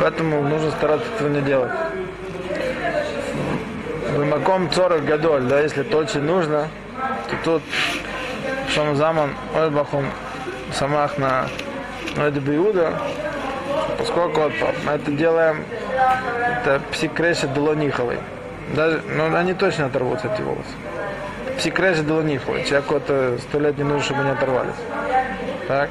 Поэтому 0.00 0.42
нужно 0.42 0.70
стараться 0.70 1.06
этого 1.16 1.28
не 1.28 1.40
делать. 1.42 1.72
В 4.16 4.24
маком 4.24 4.70
40 4.70 5.04
годоль, 5.04 5.42
да, 5.42 5.60
если 5.60 5.82
это 5.82 5.96
очень 5.96 6.22
нужно, 6.22 6.68
то 7.28 7.36
тут 7.44 7.62
Шом 8.74 8.96
Заман 8.96 9.34
Ойбахум 9.54 10.06
Самах 10.72 11.18
на 11.18 11.46
Биуда, 12.16 12.94
поскольку 13.98 14.40
вот 14.40 14.52
мы 14.86 14.92
это 14.92 15.10
делаем, 15.10 15.64
это 16.50 16.80
псикреша 16.92 17.48
Долониховой. 17.48 18.18
Даже, 18.74 19.02
ну, 19.14 19.34
они 19.34 19.54
точно 19.54 19.86
оторвутся, 19.86 20.30
эти 20.32 20.40
волосы. 20.40 20.70
Псикреша 21.58 22.02
Долониховой. 22.02 22.64
Человеку 22.64 22.96
это 22.96 23.38
сто 23.40 23.58
лет 23.58 23.76
не 23.76 23.84
нужно, 23.84 24.02
чтобы 24.02 24.20
они 24.20 24.30
оторвались. 24.30 24.74
Так? 25.66 25.90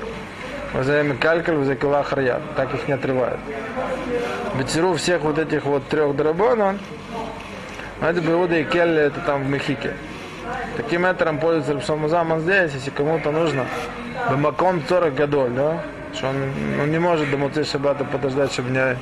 Возьми 0.73 1.15
калькаль, 1.15 1.55
взякила 1.55 2.03
харьят. 2.03 2.41
Так 2.55 2.73
их 2.73 2.87
не 2.87 2.93
отрывают. 2.93 3.39
Бетиру 4.57 4.93
всех 4.95 5.21
вот 5.21 5.37
этих 5.37 5.65
вот 5.65 5.87
трех 5.87 6.15
драбонов, 6.15 6.77
это 8.01 8.21
Биуда 8.21 8.55
и 8.55 8.63
Келли, 8.63 9.01
это 9.01 9.19
там 9.21 9.43
в 9.43 9.49
Мехике. 9.49 9.93
Таким 10.77 11.03
метром 11.03 11.39
пользуется 11.39 11.73
Рабшамузаман 11.73 12.41
здесь, 12.41 12.73
если 12.73 12.89
кому-то 12.89 13.31
нужно. 13.31 13.65
Бамаком 14.29 14.81
40 14.87 15.15
годов, 15.15 15.49
да? 15.53 15.83
Что 16.17 16.30
он, 16.30 16.36
он 16.82 16.91
не 16.91 16.97
может 16.97 17.30
до 17.30 17.38
Муцей 17.38 17.63
Шабата 17.63 18.03
подождать, 18.03 18.51
чтобы 18.51 18.71
не, 18.71 18.97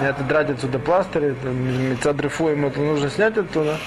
не 0.00 0.08
отодрать 0.08 0.50
отсюда 0.50 0.80
пластыри, 0.80 1.36
мецадрифу 1.44 2.48
ему 2.48 2.68
это 2.68 2.80
нужно 2.80 3.08
снять 3.08 3.38
оттуда. 3.38 3.78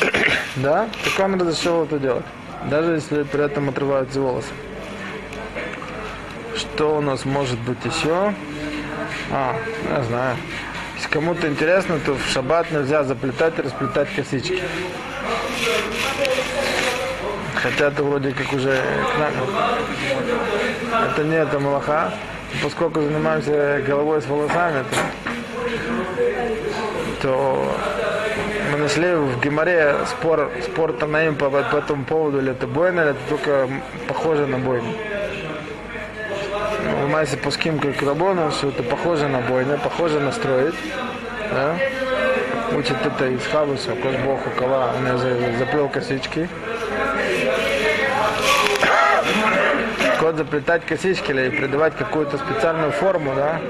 да? 0.56 0.88
Так 1.04 1.24
он 1.24 1.40
разрешил 1.40 1.84
это 1.84 1.98
делать. 1.98 2.24
Даже 2.68 2.92
если 2.92 3.22
при 3.22 3.44
этом 3.44 3.70
отрываются 3.70 4.20
волосы. 4.20 4.48
Что 6.54 6.98
у 6.98 7.00
нас 7.00 7.24
может 7.24 7.58
быть 7.60 7.82
еще? 7.84 8.34
А, 9.30 9.56
я 9.90 10.02
знаю. 10.02 10.36
Если 10.96 11.08
кому-то 11.08 11.48
интересно, 11.48 11.98
то 12.04 12.14
в 12.14 12.26
шаббат 12.26 12.70
нельзя 12.72 13.04
заплетать 13.04 13.58
и 13.58 13.62
расплетать 13.62 14.08
косички. 14.14 14.62
Хотя 17.54 17.88
это 17.88 18.02
вроде 18.02 18.32
как 18.32 18.52
уже 18.52 18.76
к 18.76 19.18
нам. 19.18 19.32
Это 21.16 21.24
не 21.24 21.36
это 21.36 21.58
малаха. 21.58 22.12
Поскольку 22.62 23.00
занимаемся 23.00 23.82
головой 23.86 24.20
с 24.20 24.26
волосами, 24.26 24.84
то, 27.22 27.22
то 27.22 27.76
мы 28.70 28.76
нашли 28.76 29.14
в 29.14 29.40
Геморе 29.40 29.94
спор, 30.08 30.50
спор 30.62 30.92
Танаим 30.92 31.36
по, 31.36 31.48
по 31.48 31.76
этому 31.76 32.04
поводу, 32.04 32.40
или 32.40 32.50
это 32.50 32.66
бойня, 32.66 33.00
или 33.00 33.10
это 33.12 33.18
только 33.30 33.66
похоже 34.06 34.46
на 34.46 34.58
бойню. 34.58 34.92
В 37.02 37.08
Майсе 37.08 37.38
Пуским 37.38 37.78
как 37.78 38.02
Рабону, 38.02 38.50
что 38.50 38.68
это 38.68 38.82
похоже 38.82 39.26
на 39.28 39.40
бойню, 39.40 39.78
похоже 39.82 40.20
на 40.20 40.32
строить. 40.32 40.74
Да? 41.50 41.78
Учит 42.76 42.96
это 43.06 43.28
из 43.28 43.40
Хабуса, 43.46 43.92
Кош 43.92 44.16
Бог 44.16 44.40
у 44.46 44.50
Кала, 44.50 44.92
он 44.98 45.18
заплел 45.58 45.88
косички. 45.88 46.46
Кот 50.26 50.38
заплетать 50.38 50.84
косички 50.84 51.30
или 51.30 51.50
придавать 51.50 51.94
какую-то 51.94 52.36
специальную 52.36 52.90
форму, 52.90 53.32
да, 53.36 53.60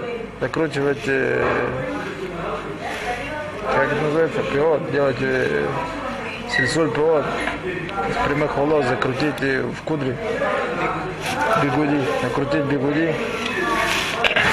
закручивать, 0.40 1.02
э, 1.06 1.44
как 3.74 3.92
это 3.92 4.00
называется, 4.00 4.42
пиот, 4.54 4.90
делать 4.90 5.18
э, 5.20 5.66
сельсуль 6.48 6.90
пиот, 6.94 7.26
из 8.08 8.26
прямых 8.26 8.56
волос 8.56 8.86
закрутить 8.86 9.38
в 9.38 9.82
кудри, 9.84 10.16
бигуди, 11.62 12.02
накрутить 12.22 12.64
бигуди. 12.64 13.14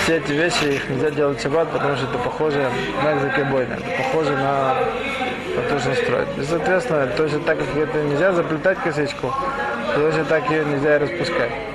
Все 0.04 0.18
эти 0.18 0.34
вещи 0.34 0.66
их 0.66 0.90
нельзя 0.90 1.10
делать 1.10 1.42
шаббат, 1.42 1.70
потому 1.72 1.96
что 1.96 2.06
это 2.08 2.18
похоже 2.18 2.70
на 3.02 3.14
экзакебойна, 3.14 3.76
это 3.76 4.04
похоже 4.04 4.34
на, 4.34 4.76
на 5.56 5.62
то, 5.70 5.80
что 5.80 5.96
строить. 5.96 6.28
И, 6.38 6.44
соответственно, 6.44 7.08
точно 7.16 7.40
так, 7.40 7.60
как 7.60 7.78
это 7.78 8.04
нельзя 8.04 8.34
заплетать 8.34 8.78
косичку, 8.80 9.34
точно 9.96 10.26
так 10.26 10.50
ее 10.50 10.66
нельзя 10.66 10.98
и 10.98 11.00
распускать. 11.00 11.73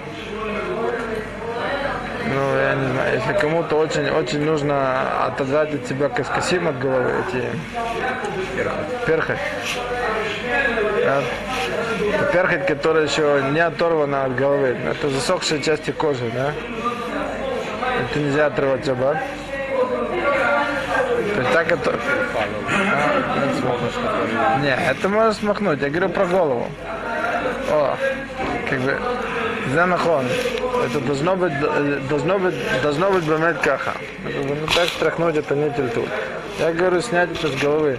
Ну, 2.35 2.57
я 2.57 2.75
не 2.75 2.93
знаю, 2.93 3.15
если 3.15 3.33
кому-то 3.41 3.77
очень, 3.77 4.09
очень 4.11 4.45
нужно 4.45 5.27
отодрать 5.27 5.75
от 5.75 5.87
себя 5.87 6.09
каскасим 6.09 6.69
от 6.69 6.79
головы, 6.79 7.11
эти 7.29 7.45
перхоть. 9.07 9.37
Да? 11.05 11.23
Перхоть, 12.33 12.67
которая 12.67 13.05
еще 13.05 13.43
не 13.53 13.61
оторвана 13.61 14.25
от 14.25 14.37
головы. 14.37 14.77
Это 14.85 15.09
засохшие 15.09 15.63
части 15.63 15.91
кожи, 15.91 16.31
да? 16.35 16.53
Это 18.11 18.19
нельзя 18.19 18.47
отрывать 18.47 18.85
шаббат. 18.85 19.19
То 21.35 21.41
есть 21.41 21.53
так 21.53 21.73
это... 21.73 21.95
Не, 24.63 24.77
это 24.91 25.09
можно 25.09 25.33
смахнуть. 25.33 25.81
Я 25.81 25.89
говорю 25.89 26.09
про 26.11 26.27
голову. 26.27 26.67
О, 27.71 27.97
как 28.69 28.81
бы... 28.81 28.99
Занахон. 29.69 30.27
Это 30.85 31.01
должно 31.01 31.37
быть, 31.37 31.53
должно 32.09 32.39
быть, 32.39 32.55
должно 32.83 33.11
быть 33.11 33.25
бамет 33.25 33.59
каха. 33.59 33.93
Ну 34.25 34.57
так 34.75 34.89
страхнуть 34.89 35.37
это 35.37 35.55
не 35.55 35.71
тельтут. 35.71 36.09
Я 36.59 36.73
говорю 36.73 37.01
снять 37.01 37.31
это 37.33 37.49
с 37.49 37.61
головы. 37.61 37.99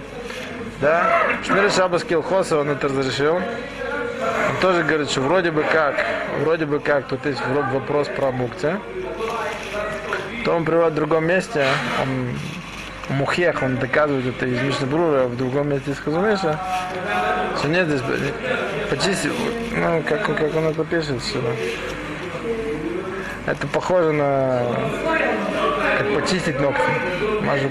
Да? 0.80 1.22
Шмир 1.44 1.70
Шабас 1.70 2.04
Килхоса 2.04 2.58
он 2.58 2.70
это 2.70 2.88
разрешил. 2.88 3.36
Он 3.36 4.56
тоже 4.60 4.82
говорит, 4.82 5.10
что 5.10 5.20
вроде 5.22 5.50
бы 5.50 5.62
как, 5.62 6.04
вроде 6.40 6.66
бы 6.66 6.80
как, 6.80 7.06
тут 7.06 7.24
есть 7.26 7.40
вопрос 7.72 8.08
про 8.08 8.30
мукция. 8.30 8.80
То 10.44 10.52
он 10.52 10.64
приводит 10.64 10.92
в 10.92 10.96
другом 10.96 11.26
месте, 11.26 11.66
он 12.02 12.36
Мухех, 13.10 13.62
он 13.62 13.76
доказывает 13.76 14.24
это 14.26 14.46
из 14.46 14.60
Мишнабрура, 14.62 15.24
в 15.24 15.36
другом 15.36 15.68
месте 15.68 15.90
из 15.90 15.98
Хазумеша, 15.98 16.60
что 17.58 17.68
нет 17.68 17.88
здесь, 17.88 18.02
почистить, 18.88 19.32
ну, 19.80 20.02
как, 20.06 20.22
как 20.26 20.56
он 20.56 20.66
это 20.66 20.84
пишет 20.84 21.22
сюда. 21.22 21.48
Это 23.46 23.66
похоже 23.66 24.12
на, 24.12 24.62
как 25.98 26.14
почистить 26.14 26.60
ногти, 26.60 26.82
мажу. 27.42 27.70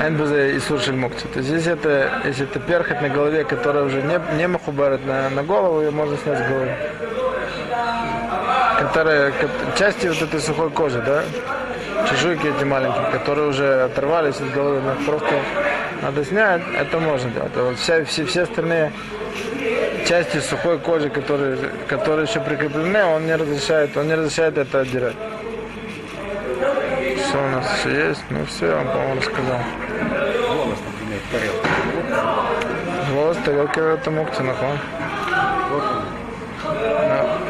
Энбезе 0.00 0.56
и 0.56 0.58
сушиль 0.58 0.96
мукти. 0.96 1.26
То 1.32 1.38
есть 1.38 1.50
если 1.50 1.72
это, 1.74 2.22
если 2.24 2.44
это 2.46 2.58
перхоть 2.58 3.00
на 3.00 3.08
голове, 3.08 3.44
которая 3.44 3.84
уже 3.84 4.02
не, 4.02 4.18
не 4.36 4.48
махубарит 4.48 5.06
на, 5.06 5.30
на 5.30 5.42
голову, 5.44 5.80
ее 5.82 5.90
можно 5.92 6.16
снять 6.16 6.38
с 6.38 6.48
головы. 6.48 6.74
Которая, 8.80 9.32
части 9.78 10.08
вот 10.08 10.20
этой 10.20 10.40
сухой 10.40 10.70
кожи, 10.70 11.00
да, 11.00 11.22
чешуйки 12.10 12.48
эти 12.48 12.64
маленькие, 12.64 13.06
которые 13.12 13.48
уже 13.48 13.84
оторвались 13.84 14.36
от 14.36 14.50
головы, 14.52 14.80
просто 15.06 15.32
надо 16.02 16.24
снять, 16.24 16.62
это 16.76 16.98
можно 16.98 17.30
делать. 17.30 17.52
А 17.54 17.62
вот 17.62 17.78
вся, 17.78 18.04
все, 18.04 18.24
все 18.24 18.42
остальные 18.42 18.92
части 20.04 20.38
сухой 20.38 20.78
кожи, 20.78 21.08
которые, 21.10 21.56
которые 21.88 22.26
еще 22.26 22.40
прикреплены, 22.40 23.04
он 23.04 23.26
не 23.26 23.34
разрешает, 23.34 23.96
он 23.96 24.08
не 24.08 24.14
разрешает 24.14 24.58
это 24.58 24.80
отдирать. 24.80 25.16
Что 27.28 27.38
у 27.38 27.48
нас 27.48 27.66
еще 27.78 28.08
есть? 28.08 28.22
Ну 28.30 28.44
все, 28.46 28.66
я 28.66 28.76
вам, 28.76 28.88
по-моему, 28.88 29.16
рассказал. 29.16 29.58
Волос, 30.48 30.78
например, 30.86 31.20
в 31.26 31.32
тарелке. 31.32 31.68
Волос, 33.12 33.36
тарелки 33.44 33.80
это 33.80 34.10
мукти, 34.10 34.42
нахон. 34.42 34.78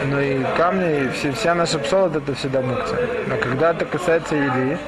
Ну 0.06 0.20
и 0.20 0.44
камни, 0.56 1.04
и 1.04 1.08
все, 1.08 1.32
вся 1.32 1.54
наша 1.54 1.78
псолот 1.78 2.16
это 2.16 2.34
всегда 2.34 2.60
мукция. 2.60 3.08
Но 3.26 3.36
когда 3.36 3.70
это 3.70 3.84
касается 3.84 4.36
еды, 4.36 4.78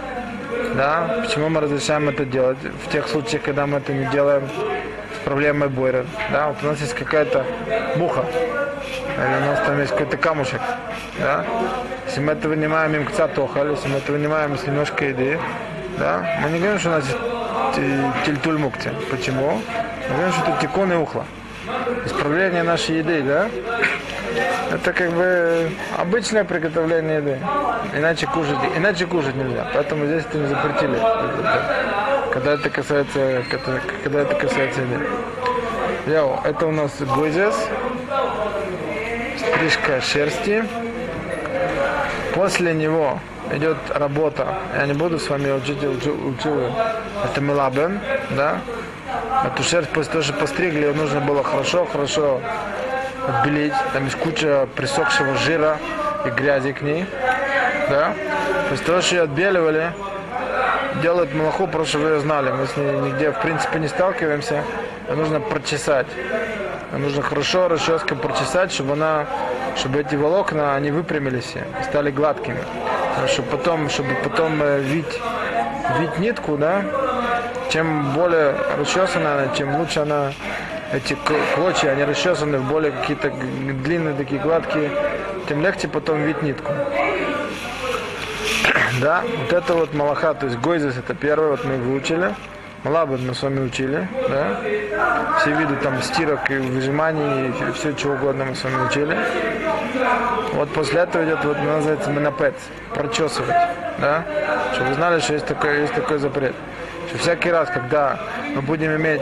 да, 0.74 1.22
почему 1.24 1.48
мы 1.48 1.60
разрешаем 1.60 2.08
это 2.08 2.24
делать? 2.24 2.58
В 2.84 2.92
тех 2.92 3.08
случаях, 3.08 3.42
когда 3.42 3.66
мы 3.66 3.78
это 3.78 3.92
не 3.92 4.04
делаем 4.06 4.48
проблемой 5.26 5.68
бойра. 5.68 6.06
Да, 6.30 6.46
вот 6.48 6.56
у 6.62 6.66
нас 6.66 6.80
есть 6.80 6.94
какая-то 6.94 7.44
муха, 7.96 8.24
или 9.18 9.42
у 9.42 9.46
нас 9.46 9.60
там 9.66 9.80
есть 9.80 9.90
какой-то 9.90 10.16
камушек, 10.16 10.60
да. 11.18 11.44
Если 12.06 12.20
мы 12.20 12.32
это 12.32 12.48
вынимаем 12.48 12.94
им 12.94 13.04
кцатохаль, 13.04 13.72
если 13.72 13.88
мы 13.88 13.98
это 13.98 14.12
вынимаем 14.12 14.54
из 14.54 14.62
немножко 14.62 15.04
еды, 15.04 15.38
да, 15.98 16.38
мы 16.40 16.50
не 16.50 16.60
говорим, 16.60 16.78
что 16.78 16.90
у 16.90 16.92
нас 16.92 17.04
есть 17.04 18.24
тильтуль 18.24 18.58
мукти. 18.58 18.92
Почему? 19.10 19.60
Мы 20.08 20.14
говорим, 20.14 20.32
что 20.32 20.50
это 20.52 20.60
тикон 20.60 20.92
и 20.92 20.96
ухла. 20.96 21.24
Исправление 22.04 22.62
нашей 22.62 22.98
еды, 22.98 23.22
да? 23.22 23.48
Это 24.72 24.92
как 24.92 25.10
бы 25.10 25.70
обычное 25.98 26.44
приготовление 26.44 27.16
еды. 27.16 27.40
Иначе 27.96 28.26
кушать, 28.26 28.58
иначе 28.76 29.06
кушать 29.06 29.34
нельзя. 29.34 29.66
Поэтому 29.74 30.06
здесь 30.06 30.24
это 30.24 30.38
не 30.38 30.46
запретили. 30.46 30.96
Когда 32.36 32.52
это 32.52 32.68
касается, 32.68 33.42
когда, 33.50 33.80
когда 34.04 34.20
это 34.20 34.34
касается. 34.34 34.82
Йоу, 36.06 36.38
это 36.44 36.66
у 36.66 36.70
нас 36.70 36.92
гузес, 37.00 37.54
стрижка 39.38 40.02
шерсти. 40.02 40.62
После 42.34 42.74
него 42.74 43.18
идет 43.54 43.78
работа. 43.88 44.54
Я 44.76 44.84
не 44.84 44.92
буду 44.92 45.18
с 45.18 45.30
вами 45.30 45.50
учить, 45.50 45.82
учу. 45.82 46.70
Это 47.24 47.40
мелабен, 47.40 48.00
да? 48.32 48.58
Эту 49.46 49.62
шерсть 49.62 49.88
после 49.88 50.12
того, 50.12 50.22
что 50.22 50.34
постригли, 50.34 50.84
ее 50.84 50.92
нужно 50.92 51.22
было 51.22 51.42
хорошо-хорошо 51.42 52.42
отбелить. 53.26 53.72
Там 53.94 54.04
есть 54.04 54.16
куча 54.18 54.68
присохшего 54.76 55.36
жира 55.36 55.78
и 56.26 56.28
грязи 56.28 56.72
к 56.72 56.82
ней. 56.82 57.06
Да? 57.88 58.12
После 58.68 58.84
того, 58.84 59.00
что 59.00 59.14
ее 59.14 59.22
отбеливали, 59.22 59.90
делают 61.02 61.34
малаху, 61.34 61.66
просто 61.66 61.98
чтобы 61.98 62.08
ее 62.10 62.20
знали. 62.20 62.50
Мы 62.50 62.66
с 62.66 62.76
ней 62.76 62.92
нигде, 63.00 63.30
в 63.30 63.40
принципе, 63.40 63.78
не 63.78 63.88
сталкиваемся. 63.88 64.62
Ее 65.08 65.16
нужно 65.16 65.40
прочесать. 65.40 66.06
нужно 66.92 67.22
хорошо 67.22 67.68
расческой 67.68 68.16
прочесать, 68.16 68.72
чтобы 68.72 68.94
она, 68.94 69.26
чтобы 69.76 70.00
эти 70.00 70.16
волокна, 70.16 70.74
они 70.74 70.90
выпрямились 70.90 71.54
и 71.56 71.84
стали 71.84 72.10
гладкими. 72.10 72.58
Чтобы 73.28 73.48
потом, 73.48 73.88
чтобы 73.88 74.14
потом 74.22 74.62
э, 74.62 74.80
вить, 74.80 75.20
вить 75.98 76.18
нитку, 76.18 76.56
да, 76.58 76.82
чем 77.70 78.12
более 78.12 78.54
расчесанная 78.78 79.44
она, 79.44 79.54
чем 79.54 79.76
лучше 79.76 80.00
она, 80.00 80.32
эти 80.92 81.16
клочья, 81.54 81.90
они 81.90 82.04
расчесаны 82.04 82.58
в 82.58 82.68
более 82.68 82.92
какие-то 82.92 83.30
длинные, 83.30 84.14
такие 84.14 84.40
гладкие, 84.40 84.90
тем 85.48 85.62
легче 85.62 85.88
потом 85.88 86.22
вить 86.22 86.42
нитку. 86.42 86.72
Да, 89.00 89.22
вот 89.42 89.52
это 89.52 89.74
вот 89.74 89.94
малаха, 89.94 90.34
то 90.34 90.46
есть 90.46 90.58
гойзес 90.58 90.96
это 90.96 91.14
первое, 91.14 91.50
вот 91.50 91.64
мы 91.64 91.76
выучили. 91.76 92.34
Малабад 92.82 93.20
мы 93.20 93.34
с 93.34 93.42
вами 93.42 93.66
учили, 93.66 94.08
да. 94.28 94.60
Все 95.40 95.50
виды 95.50 95.76
там 95.76 96.00
стирок 96.02 96.50
и 96.50 96.56
выжиманий, 96.56 97.48
и 97.48 97.72
все 97.72 97.92
чего 97.94 98.14
угодно 98.14 98.44
мы 98.44 98.54
с 98.54 98.62
вами 98.64 98.86
учили. 98.86 99.18
Вот 100.52 100.72
после 100.72 101.00
этого 101.00 101.24
идет, 101.24 101.44
вот 101.44 101.58
называется 101.58 102.10
менопет, 102.10 102.54
прочесывать, 102.94 103.56
да. 103.98 104.24
Чтобы 104.72 104.90
вы 104.90 104.94
знали, 104.94 105.20
что 105.20 105.34
есть 105.34 105.46
такой, 105.46 105.80
есть 105.80 105.94
такой 105.94 106.18
запрет. 106.18 106.54
Что 107.08 107.18
всякий 107.18 107.50
раз, 107.50 107.68
когда 107.70 108.18
мы 108.54 108.62
будем 108.62 108.94
иметь 108.96 109.20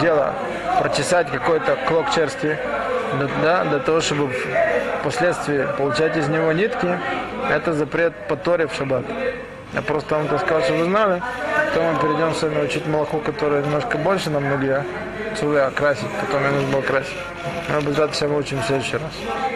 дело 0.00 0.34
прочесать 0.80 1.30
какой-то 1.30 1.76
клок 1.88 2.10
черсти, 2.14 2.56
да, 3.18 3.28
да, 3.42 3.64
для 3.64 3.78
того, 3.78 4.00
чтобы 4.00 4.30
впоследствии 5.00 5.66
получать 5.78 6.16
из 6.16 6.28
него 6.28 6.52
нитки, 6.52 6.98
это 7.50 7.72
запрет 7.72 8.14
по 8.28 8.36
Торе 8.36 8.66
в 8.66 8.74
шаббат. 8.74 9.04
Я 9.72 9.82
просто 9.82 10.14
вам 10.14 10.28
так 10.28 10.40
сказал, 10.40 10.62
чтобы 10.62 10.80
вы 10.80 10.84
знали. 10.84 11.22
Потом 11.68 11.94
мы 11.94 12.00
перейдем 12.00 12.34
с 12.34 12.42
вами 12.42 12.64
учить 12.64 12.86
молоко, 12.86 13.18
которое 13.18 13.62
немножко 13.62 13.98
больше 13.98 14.30
нам 14.30 14.48
ноги, 14.48 14.68
а 14.68 15.66
окрасить, 15.66 16.06
потом 16.20 16.42
мне 16.42 16.50
нужно 16.50 16.72
было 16.72 16.82
красить. 16.82 17.16
Мы 17.68 17.76
обязательно 17.78 18.12
все 18.12 18.26
выучим 18.28 18.60
в 18.60 18.64
следующий 18.64 18.96
раз. 18.96 19.53